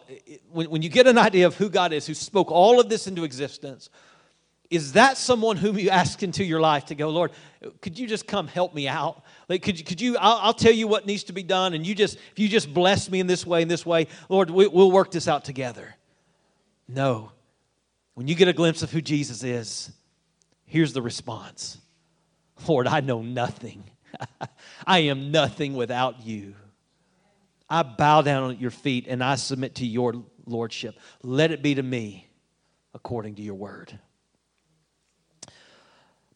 When, 0.49 0.69
when 0.69 0.81
you 0.81 0.89
get 0.89 1.07
an 1.07 1.17
idea 1.17 1.45
of 1.45 1.55
who 1.55 1.69
God 1.69 1.91
is, 1.91 2.07
who 2.07 2.13
spoke 2.13 2.51
all 2.51 2.79
of 2.79 2.87
this 2.87 3.05
into 3.05 3.25
existence, 3.25 3.89
is 4.69 4.93
that 4.93 5.17
someone 5.17 5.57
whom 5.57 5.77
you 5.77 5.89
ask 5.89 6.23
into 6.23 6.43
your 6.43 6.59
life 6.61 6.85
to 6.85 6.95
go, 6.95 7.09
Lord, 7.09 7.31
could 7.81 7.99
you 7.99 8.07
just 8.07 8.27
come 8.27 8.47
help 8.47 8.73
me 8.73 8.87
out? 8.87 9.23
Like, 9.49 9.61
could 9.61 9.77
you, 9.77 9.85
could 9.85 9.99
you 9.99 10.17
I'll, 10.17 10.39
I'll 10.41 10.53
tell 10.53 10.73
you 10.73 10.87
what 10.87 11.05
needs 11.05 11.25
to 11.25 11.33
be 11.33 11.43
done, 11.43 11.73
and 11.73 11.85
you 11.85 11.95
just, 11.95 12.15
if 12.31 12.39
you 12.39 12.47
just 12.47 12.73
bless 12.73 13.09
me 13.09 13.19
in 13.19 13.27
this 13.27 13.45
way, 13.45 13.61
in 13.61 13.67
this 13.67 13.85
way, 13.85 14.07
Lord, 14.29 14.49
we, 14.49 14.67
we'll 14.67 14.91
work 14.91 15.11
this 15.11 15.27
out 15.27 15.43
together. 15.43 15.95
No. 16.87 17.31
When 18.15 18.27
you 18.27 18.35
get 18.35 18.47
a 18.47 18.53
glimpse 18.53 18.81
of 18.81 18.91
who 18.91 19.01
Jesus 19.01 19.43
is, 19.43 19.91
here's 20.65 20.93
the 20.93 21.01
response 21.01 21.77
Lord, 22.67 22.87
I 22.87 23.01
know 23.01 23.21
nothing. 23.21 23.83
I 24.87 24.99
am 24.99 25.31
nothing 25.31 25.75
without 25.75 26.25
you. 26.25 26.55
I 27.69 27.83
bow 27.83 28.21
down 28.21 28.51
at 28.51 28.61
your 28.61 28.71
feet 28.71 29.05
and 29.07 29.23
I 29.23 29.35
submit 29.35 29.75
to 29.75 29.85
your 29.85 30.23
lordship. 30.45 30.97
Let 31.21 31.51
it 31.51 31.61
be 31.61 31.75
to 31.75 31.83
me 31.83 32.27
according 32.93 33.35
to 33.35 33.41
your 33.41 33.55
word. 33.55 33.99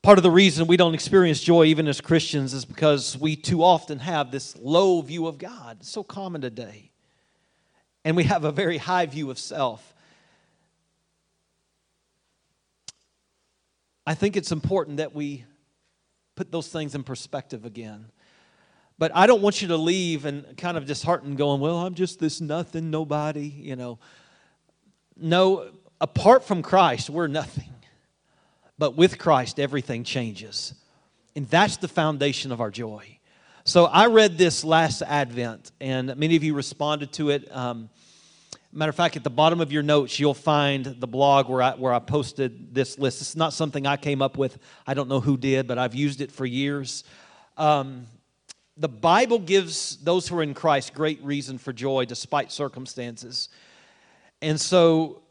Part 0.01 0.17
of 0.17 0.23
the 0.23 0.31
reason 0.31 0.67
we 0.67 0.77
don't 0.77 0.93
experience 0.93 1.41
joy 1.41 1.65
even 1.65 1.87
as 1.87 2.01
Christians 2.01 2.53
is 2.53 2.65
because 2.65 3.17
we 3.17 3.35
too 3.35 3.63
often 3.63 3.99
have 3.99 4.31
this 4.31 4.57
low 4.57 5.01
view 5.01 5.27
of 5.27 5.37
God. 5.37 5.77
It's 5.81 5.89
so 5.89 6.03
common 6.03 6.41
today. 6.41 6.91
And 8.03 8.15
we 8.15 8.23
have 8.23 8.43
a 8.43 8.51
very 8.51 8.77
high 8.77 9.05
view 9.05 9.29
of 9.29 9.37
self. 9.37 9.93
I 14.09 14.15
think 14.15 14.35
it's 14.35 14.51
important 14.51 14.97
that 14.97 15.13
we 15.13 15.45
put 16.33 16.51
those 16.51 16.67
things 16.67 16.95
in 16.95 17.03
perspective 17.03 17.63
again. 17.63 18.07
But 18.97 19.11
I 19.13 19.27
don't 19.27 19.43
want 19.43 19.61
you 19.61 19.67
to 19.67 19.77
leave 19.77 20.25
and 20.25 20.57
kind 20.57 20.77
of 20.77 20.87
disheartened 20.87 21.37
going, 21.37 21.61
well, 21.61 21.77
I'm 21.77 21.93
just 21.93 22.19
this 22.19 22.41
nothing, 22.41 22.89
nobody, 22.89 23.45
you 23.45 23.75
know. 23.75 23.99
No, 25.15 25.69
apart 26.01 26.43
from 26.43 26.63
Christ, 26.63 27.11
we're 27.11 27.27
nothing. 27.27 27.69
But 28.79 28.97
with 28.97 29.19
Christ, 29.19 29.59
everything 29.59 30.03
changes. 30.03 30.73
And 31.35 31.47
that's 31.47 31.77
the 31.77 31.87
foundation 31.87 32.51
of 32.51 32.61
our 32.61 32.71
joy. 32.71 33.19
So 33.63 33.85
I 33.85 34.07
read 34.07 34.39
this 34.39 34.63
last 34.63 35.03
Advent, 35.03 35.71
and 35.79 36.15
many 36.17 36.35
of 36.35 36.43
you 36.43 36.55
responded 36.55 37.13
to 37.13 37.29
it. 37.29 37.55
Um, 37.55 37.91
matter 38.71 38.89
of 38.89 38.95
fact, 38.95 39.15
at 39.15 39.23
the 39.23 39.29
bottom 39.29 39.61
of 39.61 39.71
your 39.71 39.83
notes, 39.83 40.19
you'll 40.19 40.33
find 40.33 40.85
the 40.85 41.07
blog 41.07 41.49
where 41.49 41.61
I, 41.61 41.71
where 41.71 41.93
I 41.93 41.99
posted 41.99 42.73
this 42.73 42.99
list. 42.99 43.21
It's 43.21 43.35
not 43.35 43.53
something 43.53 43.87
I 43.87 43.97
came 43.97 44.21
up 44.21 44.37
with. 44.37 44.59
I 44.85 44.93
don't 44.93 45.09
know 45.09 45.19
who 45.19 45.37
did, 45.37 45.67
but 45.67 45.77
I've 45.77 45.95
used 45.95 46.21
it 46.21 46.31
for 46.31 46.45
years. 46.45 47.03
Um, 47.57 48.05
the 48.77 48.87
Bible 48.87 49.39
gives 49.39 49.97
those 49.97 50.27
who 50.27 50.37
are 50.37 50.43
in 50.43 50.53
Christ 50.53 50.93
great 50.93 51.21
reason 51.23 51.57
for 51.57 51.73
joy 51.73 52.05
despite 52.05 52.51
circumstances. 52.51 53.49
And 54.41 54.59
so 54.59 55.23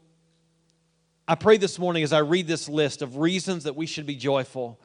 I 1.27 1.35
pray 1.35 1.57
this 1.57 1.79
morning 1.79 2.03
as 2.03 2.13
I 2.13 2.19
read 2.19 2.47
this 2.47 2.67
list 2.67 3.01
of 3.01 3.17
reasons 3.17 3.63
that 3.63 3.75
we 3.75 3.85
should 3.85 4.05
be 4.05 4.15
joyful, 4.15 4.79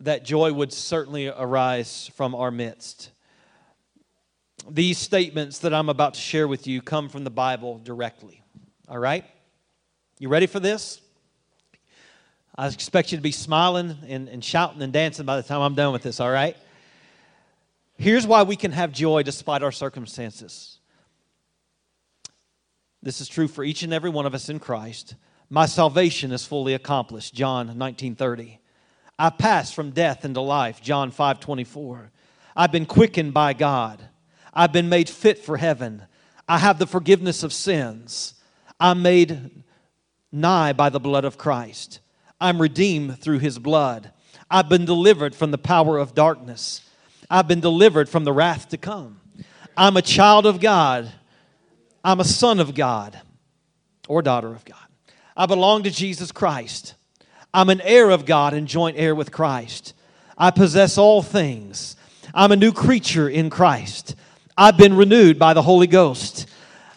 that 0.00 0.24
joy 0.24 0.52
would 0.52 0.72
certainly 0.72 1.28
arise 1.28 2.10
from 2.14 2.34
our 2.34 2.50
midst. 2.50 3.10
These 4.70 4.98
statements 4.98 5.60
that 5.60 5.72
I'm 5.72 5.88
about 5.88 6.14
to 6.14 6.20
share 6.20 6.46
with 6.46 6.66
you 6.66 6.82
come 6.82 7.08
from 7.08 7.24
the 7.24 7.30
Bible 7.30 7.78
directly. 7.78 8.42
All 8.88 8.98
right? 8.98 9.24
You 10.18 10.28
ready 10.28 10.46
for 10.46 10.60
this? 10.60 11.00
I 12.56 12.66
expect 12.66 13.12
you 13.12 13.18
to 13.18 13.22
be 13.22 13.30
smiling 13.30 13.96
and, 14.08 14.28
and 14.28 14.44
shouting 14.44 14.82
and 14.82 14.92
dancing 14.92 15.24
by 15.24 15.36
the 15.36 15.42
time 15.44 15.60
I'm 15.60 15.74
done 15.74 15.92
with 15.92 16.02
this, 16.02 16.18
all 16.18 16.30
right? 16.30 16.56
Here's 17.96 18.26
why 18.26 18.42
we 18.42 18.56
can 18.56 18.72
have 18.72 18.92
joy 18.92 19.22
despite 19.22 19.62
our 19.62 19.70
circumstances. 19.70 20.78
This 23.00 23.20
is 23.20 23.28
true 23.28 23.46
for 23.46 23.62
each 23.62 23.84
and 23.84 23.92
every 23.92 24.10
one 24.10 24.26
of 24.26 24.34
us 24.34 24.48
in 24.48 24.58
Christ. 24.58 25.14
My 25.50 25.66
salvation 25.66 26.32
is 26.32 26.44
fully 26.44 26.74
accomplished, 26.74 27.32
John 27.32 27.76
19:30. 27.78 28.58
I 29.18 29.30
passed 29.30 29.74
from 29.74 29.90
death 29.90 30.24
into 30.24 30.40
life, 30.40 30.82
John 30.82 31.10
5:24. 31.12 32.10
I've 32.56 32.72
been 32.72 32.86
quickened 32.86 33.32
by 33.32 33.52
God. 33.52 34.08
I've 34.54 34.72
been 34.72 34.88
made 34.88 35.08
fit 35.08 35.38
for 35.38 35.56
heaven. 35.56 36.02
I 36.48 36.58
have 36.58 36.78
the 36.78 36.86
forgiveness 36.86 37.42
of 37.42 37.52
sins. 37.52 38.34
I'm 38.80 39.02
made 39.02 39.50
nigh 40.32 40.72
by 40.72 40.88
the 40.88 41.00
blood 41.00 41.24
of 41.24 41.38
Christ. 41.38 42.00
I'm 42.40 42.60
redeemed 42.60 43.18
through 43.18 43.40
his 43.40 43.58
blood. 43.58 44.12
I've 44.50 44.68
been 44.68 44.84
delivered 44.84 45.34
from 45.34 45.50
the 45.50 45.58
power 45.58 45.98
of 45.98 46.14
darkness. 46.14 46.82
I've 47.30 47.48
been 47.48 47.60
delivered 47.60 48.08
from 48.08 48.24
the 48.24 48.32
wrath 48.32 48.68
to 48.70 48.76
come. 48.76 49.20
I'm 49.76 49.96
a 49.96 50.02
child 50.02 50.46
of 50.46 50.60
God. 50.60 51.12
I'm 52.02 52.20
a 52.20 52.24
son 52.24 52.60
of 52.60 52.74
God 52.74 53.20
or 54.08 54.22
daughter 54.22 54.48
of 54.48 54.64
God. 54.64 54.76
I 55.36 55.46
belong 55.46 55.82
to 55.82 55.90
Jesus 55.90 56.32
Christ. 56.32 56.94
I'm 57.52 57.68
an 57.68 57.80
heir 57.82 58.10
of 58.10 58.24
God 58.24 58.54
and 58.54 58.66
joint 58.66 58.96
heir 58.98 59.14
with 59.14 59.30
Christ. 59.30 59.94
I 60.36 60.50
possess 60.50 60.98
all 60.98 61.22
things. 61.22 61.96
I'm 62.34 62.52
a 62.52 62.56
new 62.56 62.72
creature 62.72 63.28
in 63.28 63.50
Christ. 63.50 64.14
I've 64.60 64.76
been 64.76 64.96
renewed 64.96 65.38
by 65.38 65.54
the 65.54 65.62
Holy 65.62 65.86
Ghost. 65.86 66.48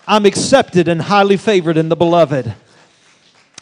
I'm 0.07 0.25
accepted 0.25 0.87
and 0.87 0.99
highly 0.99 1.37
favored 1.37 1.77
in 1.77 1.89
the 1.89 1.95
beloved. 1.95 2.55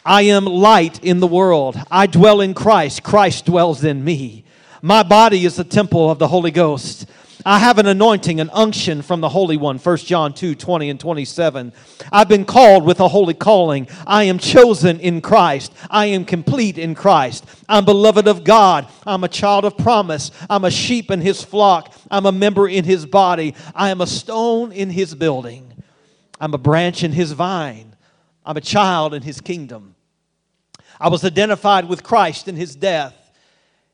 I 0.06 0.22
am 0.22 0.46
light 0.46 1.04
in 1.04 1.20
the 1.20 1.26
world. 1.26 1.78
I 1.90 2.06
dwell 2.06 2.40
in 2.40 2.54
Christ. 2.54 3.02
Christ 3.02 3.44
dwells 3.44 3.84
in 3.84 4.02
me. 4.02 4.44
My 4.80 5.02
body 5.02 5.44
is 5.44 5.56
the 5.56 5.64
temple 5.64 6.10
of 6.10 6.18
the 6.18 6.28
Holy 6.28 6.50
Ghost. 6.50 7.04
I 7.44 7.58
have 7.58 7.78
an 7.78 7.86
anointing, 7.86 8.38
an 8.40 8.50
unction 8.52 9.00
from 9.00 9.20
the 9.20 9.28
Holy 9.28 9.56
One, 9.56 9.78
1 9.78 9.96
John 9.98 10.34
2 10.34 10.54
20 10.54 10.90
and 10.90 11.00
27. 11.00 11.72
I've 12.12 12.28
been 12.28 12.44
called 12.44 12.84
with 12.84 13.00
a 13.00 13.08
holy 13.08 13.34
calling. 13.34 13.88
I 14.06 14.24
am 14.24 14.38
chosen 14.38 15.00
in 15.00 15.20
Christ. 15.22 15.72
I 15.88 16.06
am 16.06 16.24
complete 16.24 16.76
in 16.76 16.94
Christ. 16.94 17.46
I'm 17.68 17.84
beloved 17.84 18.28
of 18.28 18.44
God. 18.44 18.88
I'm 19.06 19.24
a 19.24 19.28
child 19.28 19.64
of 19.64 19.78
promise. 19.78 20.30
I'm 20.50 20.64
a 20.64 20.70
sheep 20.70 21.10
in 21.10 21.20
His 21.20 21.42
flock. 21.42 21.94
I'm 22.10 22.26
a 22.26 22.32
member 22.32 22.68
in 22.68 22.84
His 22.84 23.06
body. 23.06 23.54
I 23.74 23.90
am 23.90 24.00
a 24.00 24.06
stone 24.06 24.72
in 24.72 24.90
His 24.90 25.14
building. 25.14 25.72
I'm 26.40 26.52
a 26.52 26.58
branch 26.58 27.02
in 27.02 27.12
His 27.12 27.32
vine. 27.32 27.96
I'm 28.44 28.56
a 28.56 28.62
child 28.62 29.14
in 29.14 29.22
His 29.22 29.40
kingdom. 29.40 29.94
I 31.00 31.08
was 31.08 31.24
identified 31.24 31.88
with 31.88 32.02
Christ 32.02 32.48
in 32.48 32.56
His 32.56 32.76
death, 32.76 33.16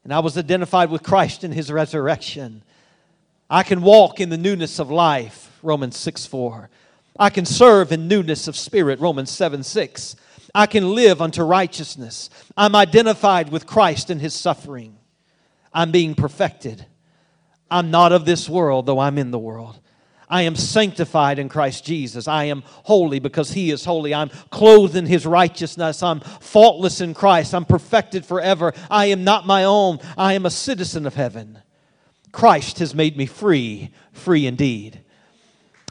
and 0.03 0.13
I 0.13 0.19
was 0.19 0.37
identified 0.37 0.91
with 0.91 1.05
Christ 1.05 1.45
in 1.45 1.53
His 1.53 1.71
resurrection. 1.71 2.65
I 3.49 3.63
can 3.63 3.83
walk 3.83 4.21
in 4.21 4.29
the 4.29 4.39
newness 4.39 4.79
of 4.79 4.91
life, 4.91 5.59
Romans 5.63 5.97
6 5.97 6.27
4. 6.27 6.71
I 7.19 7.31
can 7.31 7.47
serve 7.47 7.93
in 7.93 8.09
newness 8.09 8.49
of 8.49 8.57
spirit, 8.57 9.01
Romans 9.01 9.31
7 9.31 9.63
6. 9.63 10.17
I 10.55 10.67
can 10.67 10.95
live 10.95 11.21
unto 11.21 11.43
righteousness. 11.43 12.31
I'm 12.57 12.75
identified 12.75 13.51
with 13.51 13.67
Christ 13.67 14.11
in 14.11 14.19
his 14.19 14.35
suffering. 14.35 14.97
I'm 15.73 15.93
being 15.93 16.15
perfected. 16.15 16.87
I'm 17.71 17.91
not 17.91 18.13
of 18.13 18.25
this 18.25 18.49
world, 18.49 18.87
though 18.87 18.99
I'm 18.99 19.19
in 19.19 19.31
the 19.31 19.39
world. 19.39 19.79
I 20.29 20.43
am 20.43 20.57
sanctified 20.57 21.39
in 21.39 21.49
Christ 21.49 21.85
Jesus. 21.85 22.27
I 22.27 22.45
am 22.45 22.65
holy 22.67 23.21
because 23.21 23.53
He 23.53 23.71
is 23.71 23.85
holy. 23.85 24.13
I'm 24.13 24.31
clothed 24.51 24.97
in 24.97 25.07
His 25.07 25.25
righteousness. 25.25 26.03
I'm 26.03 26.21
faultless 26.21 27.01
in 27.01 27.15
Christ. 27.15 27.55
I'm 27.55 27.65
perfected 27.65 28.25
forever. 28.25 28.73
I 28.91 29.07
am 29.07 29.23
not 29.23 29.47
my 29.47 29.65
own. 29.65 30.01
I 30.17 30.33
am 30.33 30.47
a 30.47 30.51
citizen 30.51 31.07
of 31.07 31.15
heaven. 31.15 31.61
Christ 32.37 32.81
has 32.81 32.95
made 32.95 33.17
me 33.17 33.25
free, 33.25 33.89
free 34.13 34.47
indeed. 34.47 35.01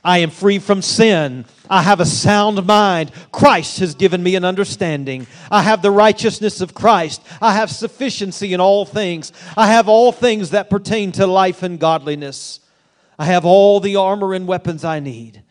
I 0.04 0.20
am 0.20 0.30
free 0.30 0.60
from 0.60 0.84
sin. 0.84 1.46
I 1.72 1.82
have 1.82 2.00
a 2.00 2.06
sound 2.06 2.64
mind. 2.68 3.12
Christ 3.32 3.80
has 3.80 3.96
given 3.96 4.22
me 4.22 4.36
an 4.36 4.46
understanding. 4.46 5.26
I 5.50 5.64
have 5.64 5.82
the 5.82 5.90
righteousness 5.90 6.62
of 6.62 6.76
Christ. 6.76 7.24
I 7.42 7.56
have 7.56 7.72
sufficiency 7.72 8.54
in 8.54 8.62
all 8.62 8.86
things. 8.86 9.34
I 9.58 9.70
have 9.70 9.90
all 9.90 10.12
things 10.12 10.52
that 10.52 10.70
pertain 10.70 11.12
to 11.14 11.26
life 11.26 11.64
and 11.64 11.80
godliness. 11.80 12.60
I 13.18 13.26
have 13.26 13.44
all 13.44 13.80
the 13.80 13.96
armor 13.96 14.36
and 14.36 14.46
weapons 14.46 14.86
I 14.86 15.00
need. 15.00 15.42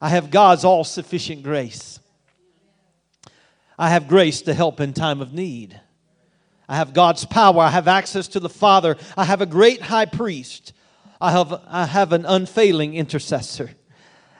I 0.00 0.08
have 0.08 0.30
God's 0.30 0.64
all 0.64 0.82
sufficient 0.82 1.42
grace. 1.42 2.00
I 3.78 3.90
have 3.90 4.08
grace 4.08 4.40
to 4.42 4.54
help 4.54 4.80
in 4.80 4.94
time 4.94 5.20
of 5.20 5.34
need. 5.34 5.78
I 6.68 6.76
have 6.76 6.92
God's 6.92 7.24
power. 7.24 7.60
I 7.60 7.70
have 7.70 7.88
access 7.88 8.28
to 8.28 8.40
the 8.40 8.48
Father. 8.48 8.96
I 9.16 9.24
have 9.24 9.40
a 9.40 9.46
great 9.46 9.80
high 9.80 10.06
priest. 10.06 10.72
I 11.20 11.32
have, 11.32 11.60
I 11.66 11.86
have 11.86 12.12
an 12.12 12.26
unfailing 12.26 12.94
intercessor. 12.94 13.70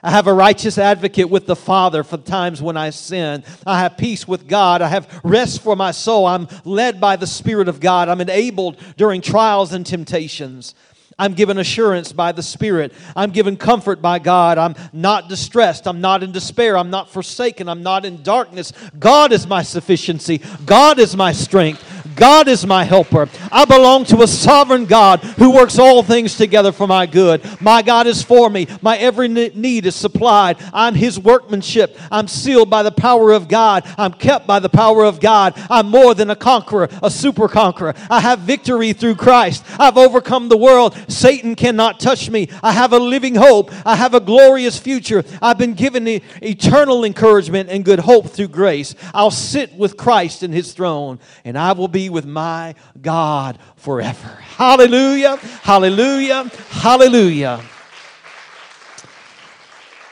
I 0.01 0.11
have 0.11 0.27
a 0.27 0.33
righteous 0.33 0.77
advocate 0.77 1.29
with 1.29 1.45
the 1.45 1.57
Father 1.57 2.03
for 2.03 2.17
times 2.17 2.61
when 2.61 2.77
I 2.77 2.91
sin. 2.91 3.43
I 3.65 3.79
have 3.79 3.97
peace 3.97 4.25
with 4.25 4.47
God. 4.47 4.81
I 4.81 4.87
have 4.87 5.19
rest 5.23 5.61
for 5.61 5.75
my 5.75 5.91
soul. 5.91 6.25
I'm 6.25 6.47
led 6.63 7.01
by 7.01 7.17
the 7.17 7.27
Spirit 7.27 7.67
of 7.67 7.81
God. 7.81 8.07
I'm 8.07 8.21
enabled 8.21 8.77
during 8.95 9.19
trials 9.19 9.73
and 9.73 9.85
temptations. 9.85 10.73
I'm 11.17 11.33
given 11.33 11.57
assurance 11.57 12.13
by 12.13 12.31
the 12.31 12.41
Spirit. 12.41 12.93
I'm 13.13 13.31
given 13.31 13.57
comfort 13.57 14.01
by 14.01 14.19
God. 14.19 14.57
I'm 14.57 14.75
not 14.93 15.27
distressed. 15.27 15.85
I'm 15.85 15.99
not 15.99 16.23
in 16.23 16.31
despair. 16.31 16.77
I'm 16.77 16.89
not 16.89 17.09
forsaken. 17.09 17.67
I'm 17.67 17.83
not 17.83 18.05
in 18.05 18.23
darkness. 18.23 18.71
God 18.97 19.33
is 19.33 19.45
my 19.45 19.63
sufficiency. 19.63 20.39
God 20.65 20.97
is 20.97 21.17
my 21.17 21.33
strength. 21.33 21.83
God 22.19 22.49
is 22.49 22.65
my 22.65 22.83
helper. 22.83 23.29
I 23.51 23.63
belong 23.63 24.03
to 24.05 24.21
a 24.21 24.27
sovereign 24.27 24.85
God 24.85 25.21
who 25.21 25.51
works 25.51 25.79
all 25.79 26.03
things 26.03 26.35
together 26.35 26.73
for 26.73 26.85
my 26.85 27.05
good. 27.05 27.41
My 27.61 27.81
God 27.81 28.07
is 28.07 28.21
for 28.21 28.49
me. 28.49 28.67
My 28.81 28.97
every 28.97 29.29
need 29.29 29.85
is 29.85 29.95
supplied. 29.95 30.57
I'm 30.73 30.95
His 30.95 31.17
workmanship. 31.17 31.97
I'm 32.11 32.27
sealed 32.27 32.69
by 32.69 32.83
the 32.83 32.91
power 32.91 33.31
of 33.31 33.47
God. 33.47 33.85
I'm 33.97 34.11
kept 34.11 34.45
by 34.45 34.59
the 34.59 34.69
power 34.69 35.05
of 35.05 35.21
God. 35.21 35.53
I'm 35.69 35.89
more 35.89 36.13
than 36.13 36.29
a 36.29 36.35
conqueror, 36.35 36.89
a 37.01 37.09
super 37.09 37.47
conqueror. 37.47 37.95
I 38.09 38.19
have 38.19 38.39
victory 38.39 38.91
through 38.91 39.15
Christ. 39.15 39.63
I've 39.79 39.97
overcome 39.97 40.49
the 40.49 40.57
world. 40.57 40.97
Satan 41.07 41.55
cannot 41.55 41.99
touch 41.99 42.29
me. 42.29 42.49
I 42.61 42.73
have 42.73 42.91
a 42.91 42.99
living 42.99 43.35
hope. 43.35 43.71
I 43.85 43.95
have 43.95 44.13
a 44.13 44.19
glorious 44.19 44.77
future. 44.77 45.23
I've 45.41 45.57
been 45.57 45.73
given 45.73 46.05
eternal 46.41 47.05
encouragement 47.05 47.69
and 47.69 47.85
good 47.85 47.99
hope 47.99 48.27
through 48.27 48.49
grace. 48.49 48.93
I'll 49.13 49.31
sit 49.31 49.73
with 49.75 49.95
Christ 49.95 50.43
in 50.43 50.51
his 50.51 50.73
throne, 50.73 51.19
and 51.45 51.57
I 51.57 51.71
will 51.71 51.87
be 51.87 52.08
with 52.09 52.25
my 52.25 52.75
God 53.01 53.59
forever. 53.75 54.27
Hallelujah! 54.57 55.37
Hallelujah! 55.37 56.51
Hallelujah! 56.69 57.61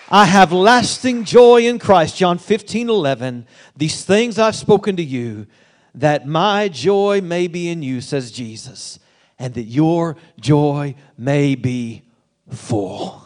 I 0.10 0.26
have 0.26 0.54
lasting 0.54 1.26
joy 1.26 1.68
in 1.68 1.80
Christ. 1.80 2.16
John 2.16 2.38
15, 2.38 2.90
11. 2.90 3.46
These 3.76 4.06
things 4.06 4.40
I've 4.40 4.56
spoken 4.56 4.96
to 4.96 5.04
you, 5.04 5.48
that 5.96 6.26
my 6.26 6.70
joy 6.70 7.20
may 7.22 7.48
be 7.48 7.68
in 7.68 7.84
you, 7.84 8.00
says 8.00 8.32
Jesus, 8.32 9.00
and 9.38 9.54
that 9.56 9.64
your 9.64 10.16
joy 10.40 10.96
may 11.18 11.56
be 11.56 12.04
full. 12.50 13.22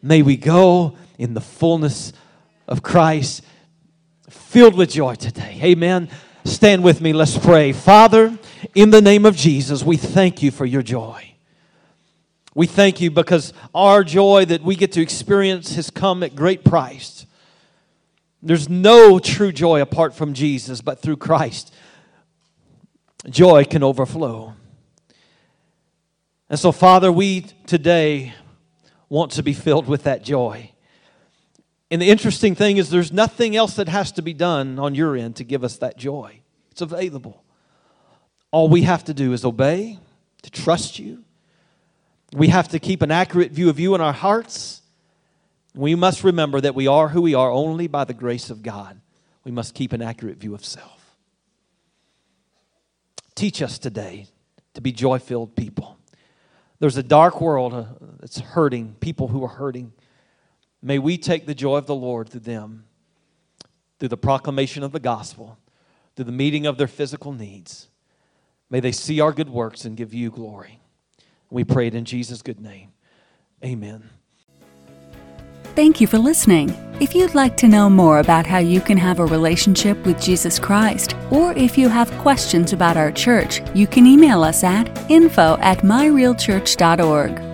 May 0.00 0.22
we 0.22 0.36
go 0.36 0.96
in 1.18 1.34
the 1.34 1.40
fullness 1.40 2.12
of 2.66 2.82
Christ, 2.82 3.42
filled 4.30 4.76
with 4.76 4.90
joy 4.90 5.16
today. 5.16 5.60
Amen. 5.62 6.08
Stand 6.44 6.84
with 6.84 7.00
me, 7.00 7.14
let's 7.14 7.38
pray. 7.38 7.72
Father, 7.72 8.38
in 8.74 8.90
the 8.90 9.00
name 9.00 9.24
of 9.24 9.34
Jesus, 9.34 9.82
we 9.82 9.96
thank 9.96 10.42
you 10.42 10.50
for 10.50 10.66
your 10.66 10.82
joy. 10.82 11.34
We 12.54 12.66
thank 12.66 13.00
you 13.00 13.10
because 13.10 13.52
our 13.74 14.04
joy 14.04 14.44
that 14.44 14.62
we 14.62 14.76
get 14.76 14.92
to 14.92 15.00
experience 15.00 15.74
has 15.74 15.88
come 15.88 16.22
at 16.22 16.36
great 16.36 16.62
price. 16.62 17.26
There's 18.42 18.68
no 18.68 19.18
true 19.18 19.52
joy 19.52 19.80
apart 19.80 20.14
from 20.14 20.34
Jesus, 20.34 20.82
but 20.82 21.00
through 21.00 21.16
Christ, 21.16 21.74
joy 23.28 23.64
can 23.64 23.82
overflow. 23.82 24.54
And 26.50 26.60
so, 26.60 26.72
Father, 26.72 27.10
we 27.10 27.40
today 27.66 28.34
want 29.08 29.32
to 29.32 29.42
be 29.42 29.54
filled 29.54 29.88
with 29.88 30.04
that 30.04 30.22
joy. 30.22 30.73
And 31.90 32.00
the 32.00 32.10
interesting 32.10 32.54
thing 32.54 32.76
is, 32.76 32.90
there's 32.90 33.12
nothing 33.12 33.54
else 33.54 33.76
that 33.76 33.88
has 33.88 34.10
to 34.12 34.22
be 34.22 34.34
done 34.34 34.78
on 34.78 34.94
your 34.94 35.16
end 35.16 35.36
to 35.36 35.44
give 35.44 35.62
us 35.62 35.76
that 35.78 35.96
joy. 35.96 36.40
It's 36.70 36.80
available. 36.80 37.44
All 38.50 38.68
we 38.68 38.82
have 38.82 39.04
to 39.04 39.14
do 39.14 39.32
is 39.32 39.44
obey, 39.44 39.98
to 40.42 40.50
trust 40.50 40.98
you. 40.98 41.24
We 42.32 42.48
have 42.48 42.68
to 42.68 42.78
keep 42.78 43.02
an 43.02 43.10
accurate 43.10 43.52
view 43.52 43.68
of 43.68 43.78
you 43.78 43.94
in 43.94 44.00
our 44.00 44.12
hearts 44.12 44.82
we 45.74 45.94
must 45.94 46.22
remember 46.22 46.60
that 46.60 46.74
we 46.74 46.86
are 46.86 47.08
who 47.08 47.20
we 47.20 47.34
are 47.34 47.50
only 47.50 47.88
by 47.88 48.04
the 48.04 48.14
grace 48.14 48.48
of 48.48 48.62
God. 48.62 49.00
We 49.42 49.50
must 49.50 49.74
keep 49.74 49.92
an 49.92 50.00
accurate 50.00 50.38
view 50.38 50.54
of 50.54 50.64
self. 50.64 51.16
Teach 53.34 53.60
us 53.60 53.78
today 53.78 54.28
to 54.74 54.80
be 54.80 54.92
joy 54.92 55.18
filled 55.18 55.56
people. 55.56 55.98
There's 56.78 56.96
a 56.96 57.02
dark 57.02 57.40
world 57.40 57.74
uh, 57.74 57.84
that's 58.20 58.38
hurting, 58.38 58.96
people 59.00 59.28
who 59.28 59.42
are 59.44 59.48
hurting. 59.48 59.92
May 60.84 60.98
we 60.98 61.16
take 61.16 61.46
the 61.46 61.54
joy 61.54 61.78
of 61.78 61.86
the 61.86 61.94
Lord 61.94 62.28
through 62.28 62.40
them, 62.40 62.84
through 63.98 64.10
the 64.10 64.18
proclamation 64.18 64.82
of 64.82 64.92
the 64.92 65.00
gospel, 65.00 65.56
through 66.14 66.26
the 66.26 66.32
meeting 66.32 66.66
of 66.66 66.76
their 66.76 66.86
physical 66.86 67.32
needs. 67.32 67.88
May 68.68 68.80
they 68.80 68.92
see 68.92 69.18
our 69.18 69.32
good 69.32 69.48
works 69.48 69.86
and 69.86 69.96
give 69.96 70.12
you 70.12 70.30
glory. 70.30 70.80
We 71.48 71.64
pray 71.64 71.86
it 71.86 71.94
in 71.94 72.04
Jesus' 72.04 72.42
good 72.42 72.60
name. 72.60 72.92
Amen. 73.64 74.10
Thank 75.74 76.02
you 76.02 76.06
for 76.06 76.18
listening. 76.18 76.68
If 77.00 77.14
you'd 77.14 77.34
like 77.34 77.56
to 77.58 77.66
know 77.66 77.88
more 77.88 78.18
about 78.18 78.44
how 78.44 78.58
you 78.58 78.82
can 78.82 78.98
have 78.98 79.20
a 79.20 79.26
relationship 79.26 80.04
with 80.04 80.20
Jesus 80.20 80.58
Christ, 80.58 81.16
or 81.30 81.52
if 81.54 81.78
you 81.78 81.88
have 81.88 82.10
questions 82.18 82.74
about 82.74 82.98
our 82.98 83.10
church, 83.10 83.62
you 83.74 83.86
can 83.86 84.06
email 84.06 84.44
us 84.44 84.62
at 84.62 85.10
info 85.10 85.56
at 85.62 85.78
myrealchurch.org. 85.78 87.53